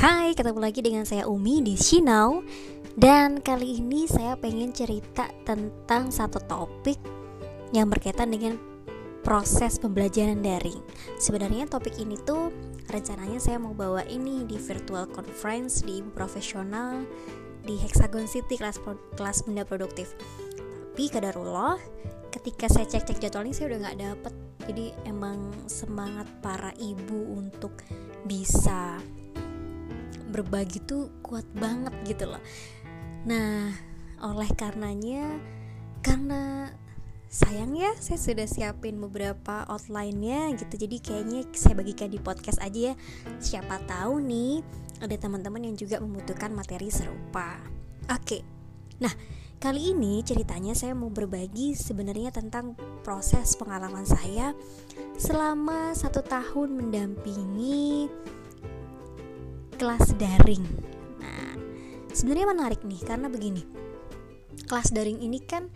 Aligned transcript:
Hai, 0.00 0.32
ketemu 0.32 0.64
lagi 0.64 0.80
dengan 0.80 1.04
saya 1.04 1.28
Umi 1.28 1.60
di 1.60 1.76
Shinau 1.76 2.40
Dan 2.96 3.44
kali 3.44 3.84
ini 3.84 4.08
saya 4.08 4.32
pengen 4.32 4.72
cerita 4.72 5.28
tentang 5.44 6.08
satu 6.08 6.40
topik 6.40 6.96
yang 7.76 7.92
berkaitan 7.92 8.32
dengan 8.32 8.56
proses 9.20 9.76
pembelajaran 9.76 10.40
daring. 10.40 10.80
Sebenarnya 11.20 11.68
topik 11.68 12.00
ini 12.00 12.16
tuh 12.16 12.48
rencananya 12.88 13.36
saya 13.44 13.60
mau 13.60 13.76
bawa 13.76 14.00
ini 14.08 14.48
di 14.48 14.56
virtual 14.56 15.04
conference 15.04 15.84
di 15.84 16.00
ibu 16.00 16.08
profesional 16.16 17.04
di 17.68 17.76
Hexagon 17.76 18.24
City 18.24 18.56
kelas 18.56 18.80
kelas 19.20 19.44
benda 19.44 19.68
produktif. 19.68 20.16
Tapi 20.96 21.12
kadarullah 21.12 21.76
ketika 22.32 22.72
saya 22.72 22.88
cek-cek 22.88 23.20
jadwalnya 23.20 23.52
saya 23.52 23.76
udah 23.76 23.80
nggak 23.84 23.98
dapet. 24.00 24.34
Jadi 24.64 24.96
emang 25.04 25.52
semangat 25.68 26.24
para 26.40 26.72
ibu 26.80 27.36
untuk 27.36 27.76
bisa 28.24 28.96
berbagi 30.30 30.80
tuh 30.86 31.10
kuat 31.20 31.44
banget 31.52 31.92
gitu 32.06 32.30
loh. 32.30 32.42
Nah 33.26 33.74
oleh 34.20 34.50
karenanya 34.56 35.36
karena 36.00 36.72
sayang 37.30 37.78
ya 37.78 37.94
saya 38.00 38.18
sudah 38.18 38.46
siapin 38.46 38.98
beberapa 38.98 39.66
outline-nya 39.68 40.54
gitu. 40.56 40.86
Jadi 40.86 40.96
kayaknya 41.02 41.46
saya 41.52 41.74
bagikan 41.76 42.08
di 42.10 42.18
podcast 42.22 42.62
aja 42.62 42.92
ya. 42.92 42.94
Siapa 43.42 43.82
tahu 43.84 44.22
nih 44.22 44.62
ada 45.02 45.16
teman-teman 45.16 45.66
yang 45.66 45.76
juga 45.76 45.98
membutuhkan 45.98 46.54
materi 46.54 46.88
serupa. 46.88 47.60
Oke 48.08 48.60
nah 49.00 49.12
kali 49.60 49.96
ini 49.96 50.20
ceritanya 50.20 50.76
saya 50.76 50.92
mau 50.92 51.08
berbagi 51.08 51.72
sebenarnya 51.72 52.32
tentang 52.32 52.76
proses 53.00 53.56
pengalaman 53.56 54.04
saya 54.04 54.52
selama 55.16 55.96
satu 55.96 56.24
tahun 56.24 56.80
mendampingi 56.80 58.08
kelas 59.80 60.12
daring. 60.20 60.60
Nah, 61.24 61.56
sebenarnya 62.12 62.52
menarik 62.52 62.84
nih 62.84 63.00
karena 63.00 63.32
begini. 63.32 63.64
Kelas 64.68 64.92
daring 64.92 65.24
ini 65.24 65.40
kan 65.40 65.72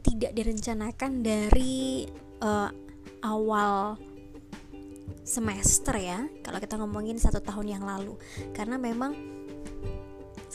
tidak 0.00 0.32
direncanakan 0.32 1.20
dari 1.20 2.08
uh, 2.40 2.72
awal 3.20 4.00
semester 5.24 5.92
ya 5.96 6.24
kalau 6.40 6.56
kita 6.56 6.80
ngomongin 6.80 7.20
satu 7.20 7.40
tahun 7.44 7.76
yang 7.76 7.84
lalu 7.84 8.16
karena 8.52 8.80
memang 8.80 9.12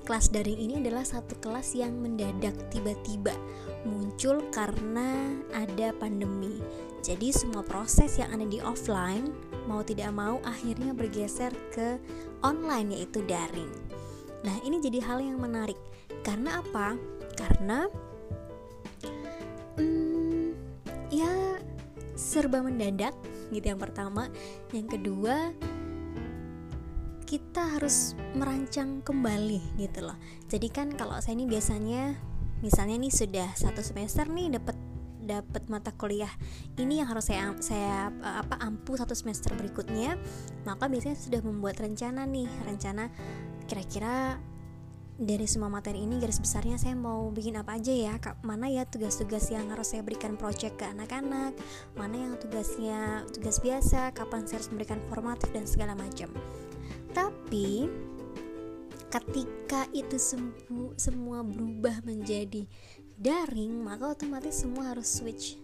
kelas 0.09 0.33
daring 0.33 0.57
ini 0.57 0.81
adalah 0.81 1.05
satu 1.05 1.37
kelas 1.37 1.77
yang 1.77 1.93
mendadak 2.01 2.57
tiba-tiba 2.73 3.37
muncul 3.85 4.41
karena 4.49 5.37
ada 5.53 5.93
pandemi 5.93 6.57
jadi 6.99 7.31
semua 7.31 7.63
proses 7.63 8.17
yang 8.17 8.33
ada 8.33 8.43
di 8.43 8.57
offline 8.59 9.29
mau 9.69 9.85
tidak 9.85 10.11
mau 10.11 10.41
akhirnya 10.43 10.91
bergeser 10.91 11.53
ke 11.71 12.01
online 12.43 12.97
yaitu 12.97 13.23
daring. 13.23 13.71
Nah, 14.43 14.55
ini 14.67 14.83
jadi 14.83 14.99
hal 15.03 15.23
yang 15.23 15.39
menarik. 15.39 15.79
Karena 16.25 16.59
apa? 16.59 16.99
Karena 17.39 17.87
hmm, 19.79 20.51
ya 21.13 21.61
serba 22.19 22.59
mendadak 22.59 23.15
gitu 23.53 23.63
yang 23.71 23.79
pertama. 23.79 24.27
Yang 24.75 24.99
kedua, 24.99 25.55
kita 27.29 27.77
harus 27.77 28.17
merancang 28.33 29.05
kembali 29.05 29.77
gitu 29.77 30.01
loh. 30.01 30.17
Jadi 30.49 30.65
kan 30.73 30.89
kalau 30.97 31.21
saya 31.21 31.37
ini 31.37 31.45
biasanya 31.45 32.17
misalnya 32.65 32.97
nih 32.97 33.13
sudah 33.13 33.49
satu 33.53 33.85
semester 33.85 34.25
nih 34.25 34.57
dapat 34.57 34.73
dapat 35.21 35.69
mata 35.69 35.93
kuliah 35.93 36.33
ini 36.81 37.05
yang 37.05 37.13
harus 37.13 37.29
saya 37.29 37.53
saya 37.61 38.09
eh, 38.09 38.35
apa 38.41 38.57
ampuh 38.57 38.97
satu 38.97 39.13
semester 39.13 39.53
berikutnya 39.53 40.17
maka 40.65 40.89
biasanya 40.89 41.21
sudah 41.21 41.41
membuat 41.45 41.77
rencana 41.77 42.25
nih. 42.25 42.49
Rencana 42.65 43.13
kira-kira 43.69 44.41
dari 45.19 45.45
semua 45.45 45.69
materi 45.69 46.01
ini 46.01 46.17
garis 46.17 46.41
besarnya 46.41 46.81
saya 46.81 46.97
mau 46.97 47.29
bikin 47.29 47.59
apa 47.59 47.75
aja 47.75 47.91
ya 47.91 48.15
mana 48.41 48.71
ya 48.71 48.87
tugas-tugas 48.87 49.51
yang 49.51 49.67
harus 49.67 49.91
saya 49.91 49.99
berikan 49.99 50.39
project 50.39 50.79
ke 50.79 50.87
anak-anak 50.87 51.53
mana 51.99 52.15
yang 52.15 52.33
tugasnya 52.39 53.27
tugas 53.35 53.59
biasa 53.59 54.15
kapan 54.15 54.47
saya 54.47 54.63
harus 54.63 54.71
memberikan 54.71 55.03
formatif 55.11 55.51
dan 55.51 55.67
segala 55.67 55.91
macam 55.91 56.31
tapi 57.11 57.89
ketika 59.09 59.89
itu 59.89 60.17
semua, 60.21 60.93
semua 60.95 61.39
berubah 61.41 62.05
menjadi 62.05 62.69
daring 63.17 63.81
maka 63.81 64.13
otomatis 64.13 64.61
semua 64.61 64.93
harus 64.95 65.09
switch. 65.09 65.57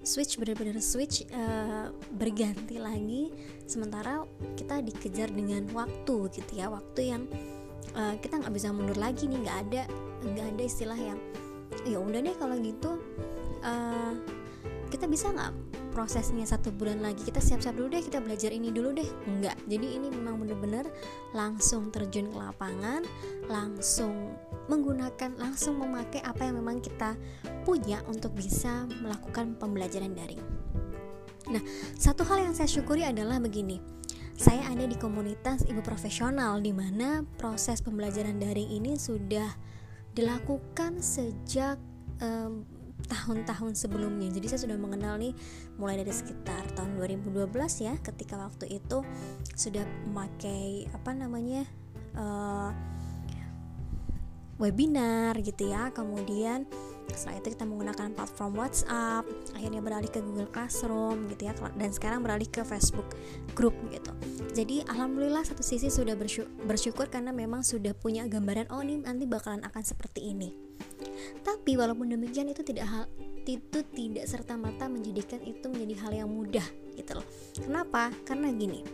Switch 0.00 0.40
benar-benar 0.40 0.80
switch 0.80 1.28
uh, 1.30 1.92
berganti 2.16 2.80
lagi. 2.80 3.30
Sementara 3.68 4.24
kita 4.56 4.80
dikejar 4.80 5.28
dengan 5.28 5.68
waktu 5.76 6.32
gitu 6.32 6.52
ya. 6.56 6.72
Waktu 6.72 7.00
yang 7.04 7.22
uh, 7.92 8.16
kita 8.16 8.40
nggak 8.40 8.54
bisa 8.56 8.72
mundur 8.72 8.96
lagi 8.96 9.28
nih. 9.28 9.40
Nggak 9.44 9.58
ada 9.68 9.82
nggak 10.20 10.46
ada 10.56 10.62
istilah 10.64 10.98
yang 10.98 11.20
ya 11.84 11.96
udah 12.00 12.20
deh 12.20 12.36
kalau 12.36 12.56
gitu 12.60 13.00
uh, 13.64 14.12
kita 14.92 15.08
bisa 15.08 15.32
nggak 15.32 15.52
prosesnya 15.90 16.46
satu 16.46 16.70
bulan 16.70 17.02
lagi 17.02 17.26
kita 17.26 17.42
siap-siap 17.42 17.74
dulu 17.74 17.92
deh 17.92 18.02
kita 18.02 18.22
belajar 18.22 18.50
ini 18.54 18.70
dulu 18.70 18.94
deh. 18.94 19.06
Enggak. 19.26 19.58
Jadi 19.66 19.86
ini 19.98 20.08
memang 20.08 20.40
bener-bener 20.40 20.86
langsung 21.36 21.90
terjun 21.90 22.30
ke 22.30 22.38
lapangan 22.38 23.02
langsung 23.50 24.34
menggunakan 24.70 25.34
langsung 25.36 25.82
memakai 25.82 26.22
apa 26.22 26.46
yang 26.46 26.62
memang 26.62 26.78
kita 26.78 27.18
punya 27.66 28.00
untuk 28.06 28.32
bisa 28.32 28.86
melakukan 29.02 29.58
pembelajaran 29.58 30.14
daring. 30.14 30.42
Nah 31.50 31.62
satu 31.98 32.22
hal 32.24 32.46
yang 32.50 32.54
saya 32.54 32.70
syukuri 32.70 33.02
adalah 33.02 33.42
begini. 33.42 33.82
Saya 34.40 34.64
ada 34.72 34.88
di 34.88 34.96
komunitas 34.96 35.68
ibu 35.68 35.84
profesional 35.84 36.64
di 36.64 36.72
mana 36.72 37.20
proses 37.36 37.84
pembelajaran 37.84 38.40
daring 38.40 38.72
ini 38.72 38.96
sudah 38.96 39.52
dilakukan 40.16 41.04
sejak 41.04 41.76
um, 42.24 42.64
tahun-tahun 43.06 43.72
sebelumnya. 43.76 44.28
Jadi 44.32 44.46
saya 44.50 44.60
sudah 44.68 44.78
mengenal 44.80 45.16
nih 45.16 45.32
mulai 45.76 46.00
dari 46.00 46.12
sekitar 46.12 46.66
tahun 46.76 46.98
2012 46.98 47.50
ya 47.86 47.94
ketika 48.00 48.36
waktu 48.36 48.80
itu 48.80 49.04
sudah 49.56 49.84
memakai 50.08 50.88
apa 50.92 51.10
namanya 51.14 51.64
uh, 52.16 52.70
webinar 54.60 55.36
gitu 55.40 55.72
ya. 55.72 55.88
Kemudian 55.94 56.68
setelah 57.10 57.42
itu 57.42 57.58
kita 57.58 57.66
menggunakan 57.66 58.14
platform 58.14 58.52
WhatsApp 58.54 59.26
akhirnya 59.58 59.82
beralih 59.82 60.06
ke 60.06 60.22
Google 60.22 60.46
Classroom 60.46 61.26
gitu 61.26 61.50
ya 61.50 61.52
dan 61.74 61.90
sekarang 61.90 62.22
beralih 62.22 62.46
ke 62.46 62.62
Facebook 62.62 63.18
Group 63.58 63.74
gitu. 63.90 64.14
Jadi 64.54 64.86
alhamdulillah 64.86 65.42
satu 65.42 65.62
sisi 65.62 65.90
sudah 65.90 66.14
bersyukur, 66.66 67.06
karena 67.06 67.30
memang 67.30 67.62
sudah 67.62 67.94
punya 67.94 68.26
gambaran 68.30 68.70
oh 68.70 68.82
ini 68.82 69.02
nanti 69.02 69.26
bakalan 69.26 69.62
akan 69.66 69.82
seperti 69.82 70.34
ini 70.34 70.69
tapi 71.42 71.76
walaupun 71.76 72.10
demikian 72.10 72.48
itu 72.50 72.62
tidak 72.62 72.86
hal 72.86 73.04
itu 73.48 73.80
tidak 73.96 74.24
serta 74.30 74.54
merta 74.54 74.86
menjadikan 74.86 75.42
itu 75.42 75.66
menjadi 75.66 75.94
hal 76.06 76.12
yang 76.24 76.30
mudah 76.30 76.64
gitu 76.94 77.18
loh. 77.18 77.26
Kenapa? 77.56 78.12
Karena 78.22 78.52
gini. 78.54 78.84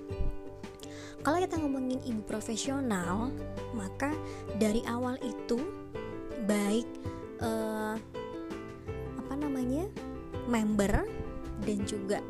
Kalau 1.21 1.43
kita 1.43 1.59
ngomongin 1.59 1.99
ibu 2.07 2.23
profesional, 2.23 3.35
maka 3.75 4.15
dari 4.63 4.81
awal 4.87 5.19
itu 5.27 5.59
baik 6.47 6.87
uh, 7.43 7.99
apa 9.19 9.35
namanya 9.35 9.91
member 10.47 11.03
dan 11.67 11.79
juga 11.83 12.23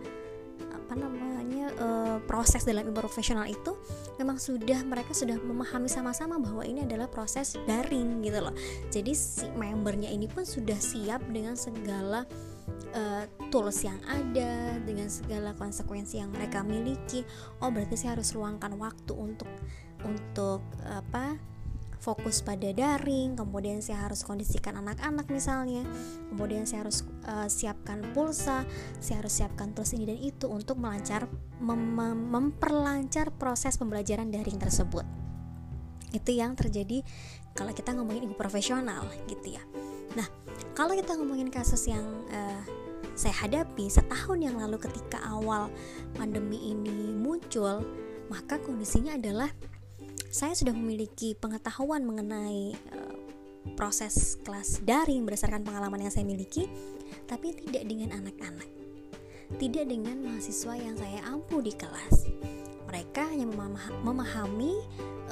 apa 0.87 0.95
namanya 0.95 1.67
uh, 1.83 2.17
proses 2.31 2.63
dalam 2.63 2.95
profesional 2.95 3.43
itu 3.51 3.75
memang 4.23 4.39
sudah 4.39 4.87
mereka 4.87 5.11
sudah 5.11 5.35
memahami 5.35 5.91
sama-sama 5.91 6.39
bahwa 6.39 6.63
ini 6.63 6.87
adalah 6.87 7.11
proses 7.11 7.59
daring 7.67 8.23
gitu 8.23 8.39
loh. 8.39 8.55
Jadi 8.95 9.11
si 9.19 9.51
membernya 9.59 10.07
ini 10.07 10.31
pun 10.31 10.47
sudah 10.47 10.79
siap 10.79 11.27
dengan 11.27 11.59
segala 11.59 12.23
uh, 12.95 13.25
tools 13.51 13.83
yang 13.83 13.99
ada 14.07 14.79
dengan 14.87 15.11
segala 15.11 15.51
konsekuensi 15.59 16.23
yang 16.23 16.31
mereka 16.31 16.63
miliki. 16.63 17.27
Oh 17.59 17.75
berarti 17.75 17.99
saya 17.99 18.15
harus 18.15 18.31
luangkan 18.31 18.79
waktu 18.79 19.11
untuk 19.11 19.51
untuk 20.07 20.63
apa 20.87 21.35
fokus 21.99 22.45
pada 22.45 22.71
daring, 22.71 23.35
kemudian 23.35 23.83
saya 23.83 24.07
harus 24.07 24.23
kondisikan 24.23 24.79
anak-anak 24.79 25.27
misalnya, 25.33 25.83
kemudian 26.31 26.69
saya 26.69 26.87
harus 26.87 27.03
uh, 27.27 27.49
siapkan 27.51 28.05
pulsa, 28.15 28.63
saya 29.03 29.25
harus 29.25 29.35
siapkan 29.35 29.73
tools 29.73 29.93
ini 29.97 30.05
dan 30.07 30.19
itu 30.21 30.47
untuk 30.47 30.79
melancar 30.79 31.27
mem 31.59 31.97
memperlancar 32.31 33.33
proses 33.35 33.75
pembelajaran 33.81 34.31
daring 34.31 34.61
tersebut. 34.61 35.05
Itu 36.15 36.31
yang 36.33 36.55
terjadi 36.55 37.03
kalau 37.57 37.73
kita 37.73 37.97
ngomongin 37.97 38.29
ibu 38.29 38.37
profesional 38.37 39.09
gitu 39.27 39.57
ya. 39.57 39.63
Nah, 40.15 40.29
kalau 40.77 40.95
kita 40.95 41.17
ngomongin 41.17 41.49
kasus 41.51 41.89
yang 41.89 42.05
uh, 42.31 42.63
saya 43.17 43.33
hadapi 43.49 43.89
setahun 43.89 44.39
yang 44.39 44.61
lalu 44.61 44.77
ketika 44.77 45.17
awal 45.25 45.73
pandemi 46.15 46.73
ini 46.73 47.17
muncul, 47.17 47.81
maka 48.29 48.61
kondisinya 48.61 49.17
adalah 49.17 49.49
saya 50.37 50.53
sudah 50.53 50.77
memiliki 50.77 51.33
pengetahuan 51.33 52.05
mengenai 52.05 52.77
uh, 52.93 53.17
proses 53.73 54.37
kelas 54.45 54.85
daring 54.85 55.25
berdasarkan 55.25 55.65
pengalaman 55.65 56.05
yang 56.05 56.13
saya 56.13 56.29
miliki, 56.29 56.69
tapi 57.25 57.57
tidak 57.57 57.89
dengan 57.89 58.13
anak-anak. 58.21 58.69
Tidak 59.57 59.89
dengan 59.89 60.21
mahasiswa 60.21 60.77
yang 60.77 60.93
saya 61.01 61.25
ampu 61.33 61.65
di 61.65 61.73
kelas. 61.73 62.29
Mereka 62.85 63.33
hanya 63.33 63.49
memahami 64.05 64.77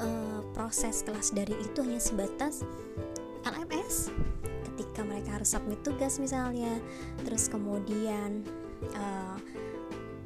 uh, 0.01 0.41
proses 0.57 1.05
kelas 1.05 1.37
daring 1.37 1.61
itu 1.61 1.85
hanya 1.85 2.01
sebatas 2.01 2.65
LMS 3.45 4.09
ketika 4.73 5.05
mereka 5.05 5.37
harus 5.37 5.53
submit 5.53 5.79
tugas 5.85 6.17
misalnya 6.17 6.81
terus 7.23 7.47
kemudian 7.47 8.41
uh, 8.97 9.37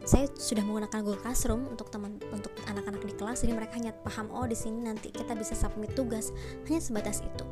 saya 0.10 0.26
sudah 0.34 0.66
menggunakan 0.66 1.06
Google 1.06 1.22
Classroom 1.22 1.70
untuk 1.70 1.94
teman 1.94 2.18
untuk 2.34 2.50
anak-anak 2.66 3.06
di 3.06 3.14
kelas 3.14 3.46
jadi 3.46 3.54
mereka 3.54 3.78
hanya 3.78 3.94
paham 3.94 4.34
oh 4.34 4.50
di 4.50 4.58
sini 4.58 4.82
nanti 4.82 5.14
kita 5.14 5.38
bisa 5.38 5.54
submit 5.54 5.94
tugas. 5.94 6.34
Hanya 6.66 6.82
sebatas 6.82 7.22
itu. 7.22 7.46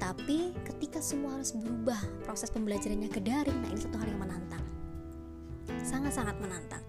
Tapi 0.00 0.56
ketika 0.64 1.04
semua 1.04 1.36
harus 1.36 1.52
berubah 1.52 2.00
proses 2.24 2.48
pembelajarannya 2.48 3.12
ke 3.12 3.20
daring 3.20 3.60
nah 3.60 3.68
ini 3.68 3.84
satu 3.84 4.00
hal 4.00 4.08
yang 4.08 4.16
menantang. 4.16 4.64
Sangat-sangat 5.84 6.40
menantang. 6.40 6.80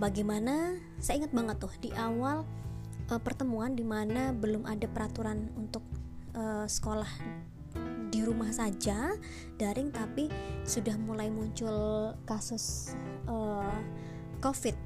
Bagaimana 0.00 0.80
saya 0.96 1.20
ingat 1.20 1.36
banget 1.36 1.60
tuh 1.60 1.74
di 1.84 1.92
awal 1.92 2.48
uh, 3.12 3.20
pertemuan 3.20 3.76
di 3.76 3.84
mana 3.84 4.32
belum 4.32 4.64
ada 4.64 4.88
peraturan 4.88 5.52
untuk 5.52 5.84
uh, 6.32 6.64
sekolah 6.64 7.12
di 8.08 8.24
rumah 8.24 8.50
saja 8.50 9.14
daring 9.60 9.92
tapi 9.94 10.32
sudah 10.66 10.96
mulai 10.98 11.30
muncul 11.30 12.10
kasus 12.26 12.96
uh, 13.30 13.70
COVID. 14.42 14.76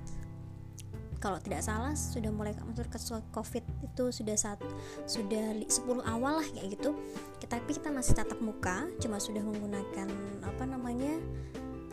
Kalau 1.23 1.41
tidak 1.41 1.65
salah 1.65 1.97
sudah 1.97 2.29
mulai 2.29 2.53
masuk 2.53 2.85
ke 2.93 3.01
covid 3.33 3.65
itu 3.81 4.13
sudah 4.13 4.37
saat 4.37 4.61
sudah 5.09 5.57
10 5.57 6.05
awal 6.05 6.45
lah 6.45 6.49
kayak 6.53 6.77
gitu. 6.77 6.93
Kita, 7.41 7.57
tapi 7.57 7.73
kita 7.73 7.89
masih 7.89 8.13
tatap 8.13 8.45
muka 8.45 8.85
cuma 9.01 9.17
sudah 9.17 9.41
menggunakan 9.41 10.05
apa 10.45 10.65
namanya 10.69 11.17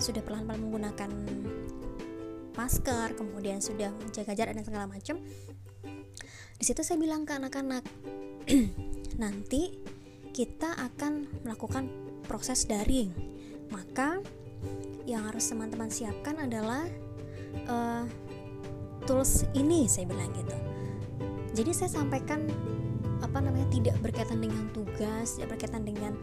sudah 0.03 0.19
pelan-pelan 0.19 0.59
menggunakan 0.59 1.11
masker 2.59 3.15
kemudian 3.15 3.63
sudah 3.63 3.95
menjaga 4.03 4.35
jarak 4.35 4.59
dan 4.59 4.65
segala 4.67 4.85
macam 4.91 5.23
di 6.59 6.63
situ 6.67 6.83
saya 6.83 6.99
bilang 6.99 7.23
ke 7.23 7.31
anak-anak 7.31 7.87
nanti 9.23 9.79
kita 10.31 10.77
akan 10.79 11.27
melakukan 11.43 11.91
proses 12.25 12.63
daring. 12.63 13.11
Maka 13.71 14.23
yang 15.03 15.27
harus 15.27 15.51
teman-teman 15.51 15.91
siapkan 15.91 16.39
adalah 16.39 16.87
uh, 17.67 18.03
tools 19.05 19.47
ini 19.57 19.89
saya 19.89 20.07
bilang 20.07 20.31
gitu. 20.33 20.57
Jadi 21.51 21.71
saya 21.75 21.89
sampaikan 22.01 22.47
apa 23.21 23.37
namanya 23.37 23.69
tidak 23.69 23.95
berkaitan 24.01 24.41
dengan 24.41 24.65
tugas 24.73 25.37
tidak 25.37 25.55
berkaitan 25.57 25.85
dengan 25.85 26.17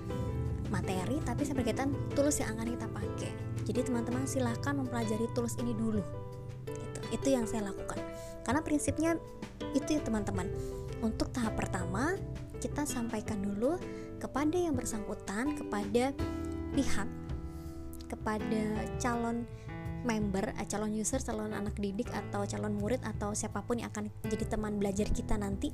materi 0.69 1.23
tapi 1.23 1.47
saya 1.47 1.57
berkaitan 1.63 1.95
tools 2.13 2.41
yang 2.41 2.57
akan 2.57 2.69
kita 2.75 2.87
pakai. 2.91 3.33
Jadi 3.69 3.81
teman-teman 3.85 4.25
silahkan 4.25 4.73
mempelajari 4.77 5.27
tools 5.37 5.57
ini 5.61 5.73
dulu. 5.77 6.03
Gitu. 6.69 7.01
itu 7.09 7.29
yang 7.33 7.49
saya 7.49 7.73
lakukan. 7.73 8.01
Karena 8.45 8.61
prinsipnya 8.61 9.17
itu 9.73 9.97
ya 9.97 10.01
teman-teman. 10.05 10.49
Untuk 11.01 11.33
tahap 11.33 11.57
pertama 11.57 12.17
kita 12.59 12.85
sampaikan 12.85 13.39
dulu 13.39 13.79
kepada 14.19 14.57
yang 14.59 14.75
bersangkutan 14.75 15.55
kepada 15.55 16.11
pihak 16.75 17.09
kepada 18.09 18.63
calon 18.99 19.45
member, 20.07 20.55
eh, 20.55 20.67
calon 20.67 20.95
user, 20.95 21.23
calon 21.23 21.55
anak 21.55 21.75
didik 21.79 22.11
atau 22.11 22.47
calon 22.47 22.75
murid 22.79 23.03
atau 23.03 23.35
siapa 23.35 23.63
pun 23.65 23.83
yang 23.83 23.91
akan 23.91 24.11
jadi 24.27 24.45
teman 24.47 24.79
belajar 24.79 25.11
kita 25.11 25.35
nanti, 25.39 25.71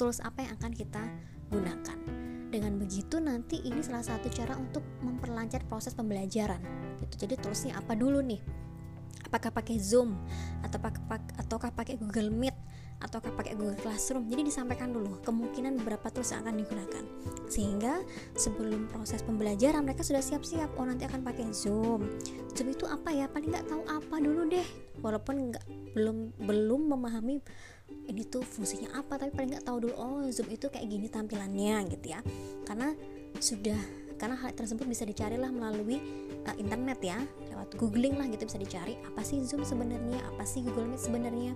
tools 0.00 0.20
apa 0.24 0.44
yang 0.44 0.52
akan 0.56 0.72
kita 0.72 1.02
gunakan. 1.50 1.98
Dengan 2.50 2.82
begitu 2.82 3.22
nanti 3.22 3.62
ini 3.62 3.78
salah 3.78 4.02
satu 4.02 4.26
cara 4.32 4.58
untuk 4.58 4.82
memperlancar 5.04 5.62
proses 5.70 5.94
pembelajaran. 5.94 6.58
Gitu. 6.98 7.26
Jadi 7.26 7.34
toolsnya 7.38 7.78
apa 7.78 7.94
dulu 7.94 8.18
nih? 8.18 8.42
Apakah 9.30 9.54
pakai 9.54 9.78
Zoom 9.78 10.18
atau 10.66 10.82
ataukah 11.38 11.70
pakai 11.70 11.94
Google 11.94 12.34
Meet 12.34 12.56
ataukah 13.00 13.32
pakai 13.32 13.56
Google 13.56 13.76
Classroom. 13.80 14.28
Jadi 14.28 14.52
disampaikan 14.52 14.92
dulu 14.92 15.20
kemungkinan 15.24 15.80
beberapa 15.80 16.12
tools 16.12 16.30
yang 16.30 16.44
akan 16.44 16.54
digunakan. 16.60 17.04
Sehingga 17.48 18.04
sebelum 18.36 18.92
proses 18.92 19.24
pembelajaran 19.24 19.82
mereka 19.82 20.04
sudah 20.04 20.20
siap-siap. 20.20 20.76
Oh 20.76 20.84
nanti 20.84 21.08
akan 21.08 21.24
pakai 21.24 21.48
Zoom. 21.50 22.06
Zoom 22.52 22.68
itu 22.70 22.84
apa 22.84 23.10
ya? 23.10 23.26
Paling 23.26 23.48
nggak 23.50 23.66
tahu 23.66 23.82
apa 23.88 24.16
dulu 24.20 24.40
deh. 24.52 24.66
Walaupun 25.00 25.34
nggak 25.52 25.64
belum 25.96 26.36
belum 26.44 26.80
memahami 26.94 27.40
ini 28.06 28.22
tuh 28.22 28.46
fungsinya 28.46 28.94
apa, 28.94 29.18
tapi 29.18 29.34
paling 29.34 29.50
nggak 29.56 29.66
tahu 29.66 29.88
dulu. 29.88 29.94
Oh 29.96 30.20
Zoom 30.28 30.52
itu 30.52 30.68
kayak 30.68 30.86
gini 30.86 31.08
tampilannya 31.08 31.88
gitu 31.88 32.06
ya. 32.12 32.20
Karena 32.68 32.92
sudah 33.40 33.80
karena 34.20 34.36
hal 34.36 34.52
tersebut 34.52 34.84
bisa 34.84 35.08
dicari 35.08 35.40
lah 35.40 35.48
melalui 35.48 35.96
uh, 36.44 36.56
internet 36.60 37.00
ya 37.00 37.16
lewat 37.60 37.76
googling 37.76 38.16
lah 38.16 38.24
gitu 38.32 38.48
bisa 38.48 38.56
dicari 38.56 38.96
apa 39.04 39.20
sih 39.20 39.44
zoom 39.44 39.60
sebenarnya 39.60 40.16
apa 40.32 40.48
sih 40.48 40.64
google 40.64 40.88
meet 40.88 41.04
sebenarnya 41.04 41.52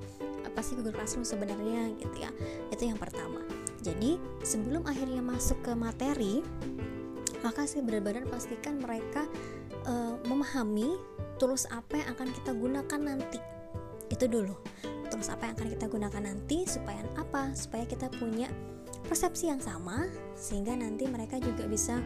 apa 0.55 0.63
sih 0.63 0.79
Google 0.79 0.95
Classroom 0.95 1.27
sebenarnya 1.27 1.91
gitu 1.99 2.17
ya. 2.23 2.31
Itu 2.71 2.87
yang 2.87 2.95
pertama. 2.95 3.43
Jadi 3.83 4.23
sebelum 4.47 4.87
akhirnya 4.87 5.19
masuk 5.19 5.59
ke 5.67 5.75
materi 5.75 6.45
maka 7.43 7.67
sih 7.69 7.85
benar-benar 7.85 8.25
pastikan 8.31 8.81
mereka 8.81 9.29
uh, 9.85 10.17
memahami 10.25 10.97
tools 11.37 11.69
apa 11.69 12.01
yang 12.01 12.09
akan 12.15 12.29
kita 12.31 12.51
gunakan 12.55 13.01
nanti. 13.03 13.43
Itu 14.09 14.31
dulu. 14.31 14.55
Tools 15.11 15.27
apa 15.27 15.51
yang 15.51 15.59
akan 15.59 15.69
kita 15.75 15.87
gunakan 15.91 16.23
nanti 16.23 16.65
supaya 16.71 17.03
apa? 17.19 17.51
Supaya 17.53 17.85
kita 17.85 18.09
punya 18.15 18.47
persepsi 19.11 19.51
yang 19.51 19.61
sama 19.61 20.09
sehingga 20.39 20.73
nanti 20.73 21.05
mereka 21.05 21.37
juga 21.37 21.69
bisa 21.69 22.01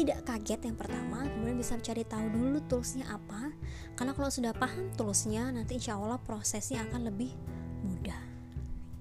tidak 0.00 0.24
kaget 0.24 0.60
yang 0.64 0.76
pertama 0.80 1.28
kemudian 1.28 1.60
bisa 1.60 1.76
cari 1.76 2.08
tahu 2.08 2.24
dulu 2.32 2.64
toolsnya 2.72 3.04
apa. 3.12 3.52
Karena 3.92 4.16
kalau 4.16 4.32
sudah 4.32 4.56
paham 4.56 4.88
toolsnya 4.96 5.52
nanti 5.52 5.76
insya 5.76 6.00
Allah 6.00 6.16
prosesnya 6.16 6.80
akan 6.88 7.12
lebih 7.12 7.36
mudah. 7.84 8.16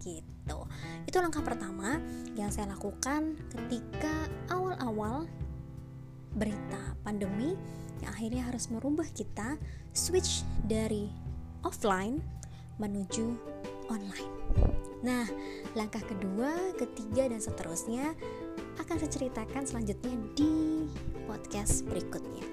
Gitu. 0.04 0.60
Itu 1.08 1.18
langkah 1.24 1.40
pertama 1.40 2.04
yang 2.36 2.52
saya 2.52 2.76
lakukan 2.76 3.40
ketika 3.48 4.28
awal-awal 4.52 5.24
berita 6.36 7.00
pandemi 7.08 7.56
yang 8.04 8.12
akhirnya 8.12 8.44
harus 8.52 8.68
merubah 8.68 9.08
kita 9.16 9.56
switch 9.96 10.44
dari 10.68 11.08
offline 11.64 12.20
menuju 12.76 13.40
online. 13.88 14.32
Nah, 15.00 15.24
langkah 15.80 16.04
kedua, 16.04 16.76
ketiga, 16.76 17.32
dan 17.32 17.40
seterusnya 17.40 18.12
akan 18.80 18.96
saya 18.96 19.12
ceritakan 19.12 19.64
selanjutnya 19.68 20.16
di 20.34 20.88
podcast 21.28 21.84
berikutnya. 21.86 22.46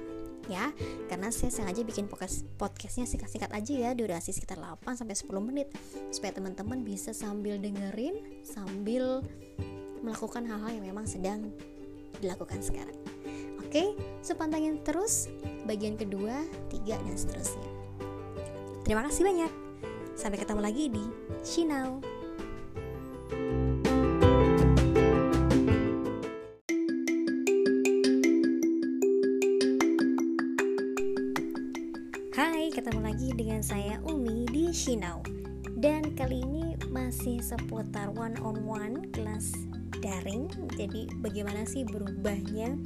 Ya 0.47 0.71
karena 1.11 1.35
saya 1.35 1.51
sengaja 1.51 1.83
bikin 1.83 2.07
podcast 2.07 2.47
podcastnya 2.55 3.03
singkat-singkat 3.07 3.51
aja 3.51 3.73
ya 3.75 3.91
durasi 3.99 4.31
sekitar 4.31 4.63
8 4.63 4.95
sampai 4.95 5.15
10 5.19 5.27
menit. 5.43 5.69
Supaya 6.11 6.35
teman-teman 6.35 6.83
bisa 6.87 7.11
sambil 7.15 7.59
dengerin 7.59 8.43
sambil 8.47 9.23
melakukan 10.03 10.47
hal-hal 10.47 10.71
yang 10.71 10.87
memang 10.87 11.07
sedang 11.07 11.51
dilakukan 12.23 12.63
sekarang. 12.63 12.95
Oke 13.63 13.99
sepantangin 14.23 14.83
terus 14.87 15.27
bagian 15.67 15.99
kedua 15.99 16.47
tiga 16.71 16.99
dan 17.03 17.17
seterusnya. 17.19 17.71
Terima 18.87 19.03
kasih 19.03 19.27
banyak. 19.27 19.53
Sampai 20.15 20.39
ketemu 20.39 20.61
lagi 20.63 20.85
di 20.89 21.05
Shinau 21.43 22.16
Shinau 34.87 35.19
Dan 35.83 36.15
kali 36.15 36.47
ini 36.47 36.79
masih 36.95 37.43
seputar 37.43 38.07
one 38.15 38.39
on 38.39 38.63
one 38.63 39.11
kelas 39.11 39.51
daring. 39.99 40.47
Jadi 40.79 41.11
bagaimana 41.27 41.67
sih 41.67 41.83
berubahnya 41.83 42.79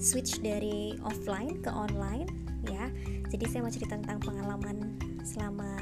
switch 0.00 0.40
dari 0.40 0.96
offline 1.04 1.60
ke 1.60 1.68
online 1.68 2.24
ya? 2.64 2.88
Jadi 3.28 3.44
saya 3.52 3.68
mau 3.68 3.68
cerita 3.68 4.00
tentang 4.00 4.16
pengalaman 4.24 4.96
selama 5.28 5.76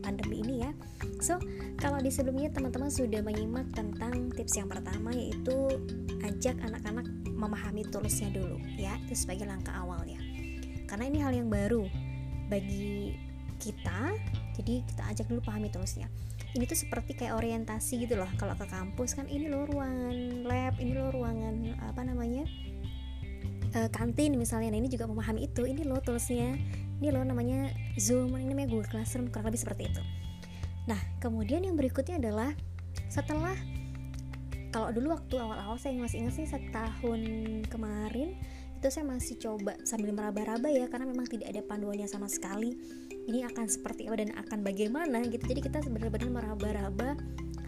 pandemi 0.00 0.40
ini 0.40 0.64
ya. 0.64 0.72
So, 1.20 1.36
kalau 1.76 2.00
di 2.00 2.08
sebelumnya 2.08 2.48
teman-teman 2.56 2.88
sudah 2.88 3.20
menyimak 3.20 3.76
tentang 3.76 4.32
tips 4.32 4.56
yang 4.56 4.72
pertama 4.72 5.12
yaitu 5.12 5.84
ajak 6.24 6.56
anak-anak 6.64 7.04
memahami 7.28 7.84
tulisnya 7.92 8.32
dulu 8.32 8.56
ya, 8.80 8.96
itu 9.04 9.12
sebagai 9.20 9.44
langkah 9.44 9.76
awalnya. 9.76 10.16
Karena 10.88 11.12
ini 11.12 11.20
hal 11.20 11.36
yang 11.36 11.52
baru 11.52 11.84
bagi 12.48 13.12
kita 13.60 14.16
jadi 14.54 14.86
kita 14.86 15.02
ajak 15.10 15.26
dulu 15.28 15.40
pahami 15.42 15.68
terusnya 15.68 16.06
ini 16.54 16.70
tuh 16.70 16.78
seperti 16.78 17.18
kayak 17.18 17.34
orientasi 17.34 18.06
gitu 18.06 18.14
loh. 18.14 18.30
Kalau 18.38 18.54
ke 18.54 18.62
kampus 18.70 19.18
kan 19.18 19.26
ini 19.26 19.50
loh 19.50 19.66
ruangan 19.66 20.46
lab 20.46 20.78
ini 20.78 20.94
loh 20.94 21.10
ruangan 21.10 21.74
apa 21.82 22.06
namanya 22.06 22.46
e, 23.74 23.90
kantin 23.90 24.38
misalnya. 24.38 24.70
Nah 24.70 24.78
ini 24.78 24.86
juga 24.86 25.10
memahami 25.10 25.50
itu. 25.50 25.66
Ini 25.66 25.82
loh 25.82 25.98
toolsnya. 25.98 26.54
Ini 27.02 27.10
loh 27.10 27.26
namanya 27.26 27.74
zoom 27.98 28.38
ini 28.38 28.54
namanya 28.54 28.70
google 28.70 28.86
classroom 28.86 29.34
kurang 29.34 29.50
lebih 29.50 29.66
seperti 29.66 29.90
itu. 29.90 30.02
Nah 30.86 30.98
kemudian 31.18 31.66
yang 31.66 31.74
berikutnya 31.74 32.22
adalah 32.22 32.54
setelah 33.10 33.58
kalau 34.70 34.94
dulu 34.94 35.18
waktu 35.18 35.34
awal-awal 35.34 35.74
saya 35.74 35.98
masih 35.98 36.22
ingat 36.22 36.34
sih 36.38 36.46
setahun 36.46 37.20
kemarin 37.66 38.38
itu 38.78 38.86
saya 38.90 39.06
masih 39.06 39.38
coba 39.38 39.74
sambil 39.86 40.10
meraba-raba 40.10 40.66
ya 40.66 40.90
karena 40.90 41.06
memang 41.08 41.26
tidak 41.30 41.50
ada 41.50 41.62
panduannya 41.62 42.10
sama 42.10 42.26
sekali 42.26 42.74
ini 43.24 43.44
akan 43.44 43.66
seperti 43.66 44.06
apa 44.08 44.20
dan 44.20 44.30
akan 44.36 44.58
bagaimana 44.60 45.24
gitu. 45.28 45.44
Jadi 45.48 45.60
kita 45.64 45.78
benar-benar 45.88 46.30
meraba-raba 46.30 47.16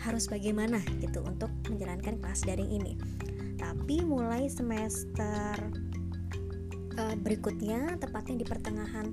harus 0.05 0.29
bagaimana 0.29 0.79
gitu 1.01 1.25
untuk 1.25 1.49
menjalankan 1.67 2.21
kelas 2.21 2.45
daring 2.45 2.71
ini. 2.71 2.95
Tapi 3.57 4.05
mulai 4.05 4.47
semester 4.53 5.57
uh, 7.01 7.17
berikutnya 7.17 7.97
tepatnya 7.97 8.45
di 8.45 8.47
pertengahan 8.47 9.07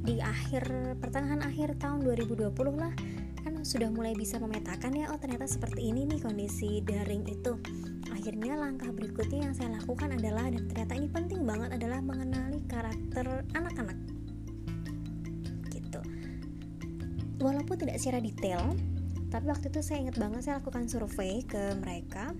di 0.00 0.16
akhir 0.18 0.96
pertengahan 0.96 1.44
akhir 1.44 1.76
tahun 1.76 2.00
2020 2.08 2.56
lah 2.80 2.90
kan 3.40 3.52
sudah 3.64 3.92
mulai 3.92 4.16
bisa 4.16 4.40
memetakan 4.40 4.96
ya 4.96 5.12
oh 5.12 5.20
ternyata 5.20 5.48
seperti 5.48 5.92
ini 5.92 6.08
nih 6.08 6.20
kondisi 6.20 6.80
daring 6.84 7.24
itu. 7.28 7.56
Akhirnya 8.12 8.52
langkah 8.52 8.92
berikutnya 8.92 9.48
yang 9.48 9.54
saya 9.56 9.80
lakukan 9.80 10.12
adalah 10.12 10.48
dan 10.52 10.68
ternyata 10.68 10.92
ini 10.92 11.08
penting 11.08 11.40
banget 11.48 11.72
adalah 11.72 12.04
mengenali 12.04 12.60
karakter 12.68 13.48
anak-anak 13.56 13.96
walaupun 17.40 17.76
tidak 17.80 17.96
secara 17.98 18.20
detail 18.20 18.76
tapi 19.30 19.46
waktu 19.46 19.70
itu 19.70 19.80
saya 19.80 20.06
ingat 20.06 20.18
banget 20.18 20.40
saya 20.42 20.58
lakukan 20.58 20.90
survei 20.90 21.46
ke 21.46 21.78
mereka. 21.78 22.34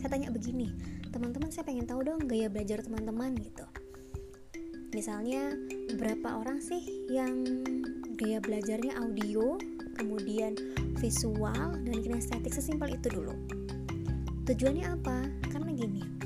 Saya 0.00 0.08
tanya 0.08 0.32
begini 0.32 0.72
teman-teman 1.12 1.52
saya 1.52 1.68
pengen 1.68 1.84
tahu 1.84 2.00
dong 2.00 2.24
gaya 2.24 2.48
belajar 2.48 2.80
teman-teman 2.80 3.36
gitu. 3.36 3.68
Misalnya 4.96 5.52
berapa 6.00 6.40
orang 6.40 6.64
sih 6.64 6.80
yang 7.12 7.44
gaya 8.16 8.40
belajarnya 8.40 8.96
audio 9.04 9.60
kemudian 10.00 10.56
visual 10.96 11.76
dan 11.76 11.96
kinestetik? 12.00 12.56
Sesimpel 12.56 12.96
itu 12.96 13.12
dulu. 13.12 13.36
Tujuannya 14.48 14.86
apa? 14.88 15.28
Karena 15.52 15.70
gini 15.76 16.22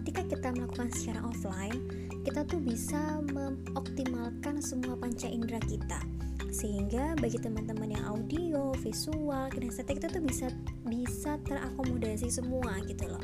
ketika 0.00 0.26
kita 0.26 0.48
melakukan 0.56 0.90
secara 0.90 1.22
offline 1.22 1.78
kita 2.26 2.42
tuh 2.42 2.58
bisa 2.58 3.20
mengoptimalkan 3.30 4.58
semua 4.58 4.98
panca 4.98 5.30
indera 5.30 5.62
kita 5.62 6.02
sehingga 6.50 7.14
bagi 7.18 7.38
teman-teman 7.38 7.94
yang 7.94 8.04
audio, 8.10 8.74
visual, 8.82 9.48
kinestetik 9.54 10.02
itu 10.02 10.08
tuh 10.10 10.22
bisa 10.22 10.46
bisa 10.86 11.38
terakomodasi 11.46 12.26
semua 12.30 12.78
gitu 12.86 13.06
loh 13.06 13.22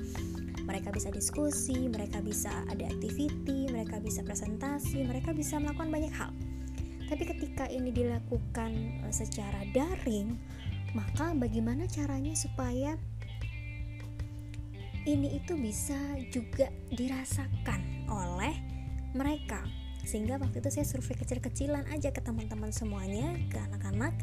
mereka 0.66 0.90
bisa 0.90 1.14
diskusi, 1.14 1.86
mereka 1.86 2.18
bisa 2.18 2.50
ada 2.66 2.90
activity, 2.90 3.70
mereka 3.70 4.02
bisa 4.02 4.26
presentasi, 4.26 5.06
mereka 5.06 5.30
bisa 5.30 5.62
melakukan 5.62 5.94
banyak 5.94 6.10
hal. 6.10 6.34
Tapi 7.06 7.22
ketika 7.22 7.70
ini 7.70 7.94
dilakukan 7.94 8.74
eh, 9.06 9.14
secara 9.14 9.62
daring, 9.70 10.34
maka 10.92 11.32
bagaimana 11.38 11.86
caranya 11.86 12.34
supaya 12.34 12.98
ini 15.06 15.38
itu 15.38 15.54
bisa 15.54 15.94
juga 16.34 16.66
dirasakan 16.90 18.10
oleh 18.10 18.58
mereka 19.14 19.62
sehingga 20.06 20.38
waktu 20.38 20.62
itu 20.62 20.70
saya 20.70 20.86
survei 20.86 21.18
kecil-kecilan 21.18 21.90
aja 21.90 22.14
ke 22.14 22.22
teman-teman 22.22 22.70
semuanya 22.70 23.34
ke 23.50 23.58
anak-anak. 23.58 24.14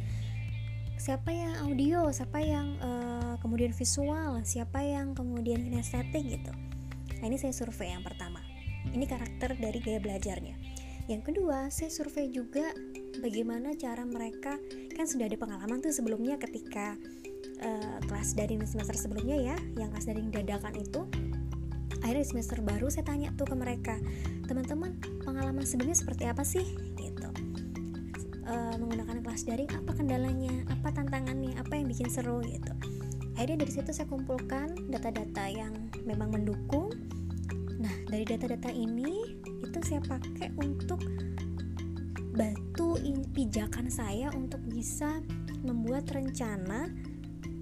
Siapa 0.96 1.36
yang 1.36 1.54
audio? 1.68 2.08
Siapa 2.10 2.40
yang 2.40 2.80
uh, 2.80 3.36
kemudian 3.44 3.76
visual? 3.76 4.40
Siapa 4.48 4.80
yang 4.80 5.12
kemudian 5.12 5.60
kinestetik 5.60 6.24
gitu? 6.24 6.54
Nah 7.20 7.26
ini 7.28 7.36
saya 7.36 7.52
survei 7.52 7.92
yang 7.92 8.08
pertama. 8.08 8.40
Ini 8.88 9.04
karakter 9.04 9.60
dari 9.60 9.84
gaya 9.84 10.00
belajarnya. 10.00 10.56
Yang 11.12 11.22
kedua 11.28 11.68
saya 11.68 11.92
survei 11.92 12.32
juga 12.32 12.72
bagaimana 13.20 13.76
cara 13.76 14.08
mereka 14.08 14.56
kan 14.96 15.04
sudah 15.04 15.28
ada 15.28 15.36
pengalaman 15.36 15.84
tuh 15.84 15.92
sebelumnya 15.92 16.40
ketika 16.40 16.96
uh, 17.60 17.98
kelas 18.08 18.40
dari 18.40 18.56
semester 18.64 18.96
sebelumnya 18.96 19.36
ya 19.36 19.58
yang 19.76 19.92
kelas 19.92 20.08
dari 20.08 20.24
dadakan 20.32 20.74
itu 20.80 21.04
akhirnya 22.04 22.28
di 22.28 22.30
semester 22.36 22.60
baru 22.60 22.92
saya 22.92 23.08
tanya 23.08 23.32
tuh 23.40 23.48
ke 23.48 23.56
mereka 23.56 23.96
teman-teman 24.46 25.00
pengalaman 25.24 25.64
sebelumnya 25.64 25.96
seperti 25.96 26.28
apa 26.28 26.44
sih? 26.44 26.76
Gitu. 27.00 27.30
Uh, 28.44 28.76
menggunakan 28.76 29.24
kelas 29.24 29.48
daring 29.48 29.72
apa 29.72 29.92
kendalanya? 29.96 30.68
Apa 30.68 30.92
tantangannya? 30.92 31.56
Apa 31.58 31.80
yang 31.80 31.88
bikin 31.88 32.12
seru? 32.12 32.44
Gitu. 32.44 32.70
Akhirnya 33.40 33.66
dari 33.66 33.72
situ 33.72 33.90
saya 33.96 34.06
kumpulkan 34.12 34.76
data-data 34.92 35.48
yang 35.48 35.74
memang 36.04 36.36
mendukung. 36.36 36.92
Nah 37.80 37.96
dari 38.12 38.28
data-data 38.28 38.70
ini 38.70 39.40
itu 39.64 39.80
saya 39.82 40.04
pakai 40.04 40.52
untuk 40.60 41.00
batu 42.36 43.00
pijakan 43.34 43.90
saya 43.90 44.30
untuk 44.36 44.62
bisa 44.70 45.24
membuat 45.66 46.12
rencana 46.12 46.92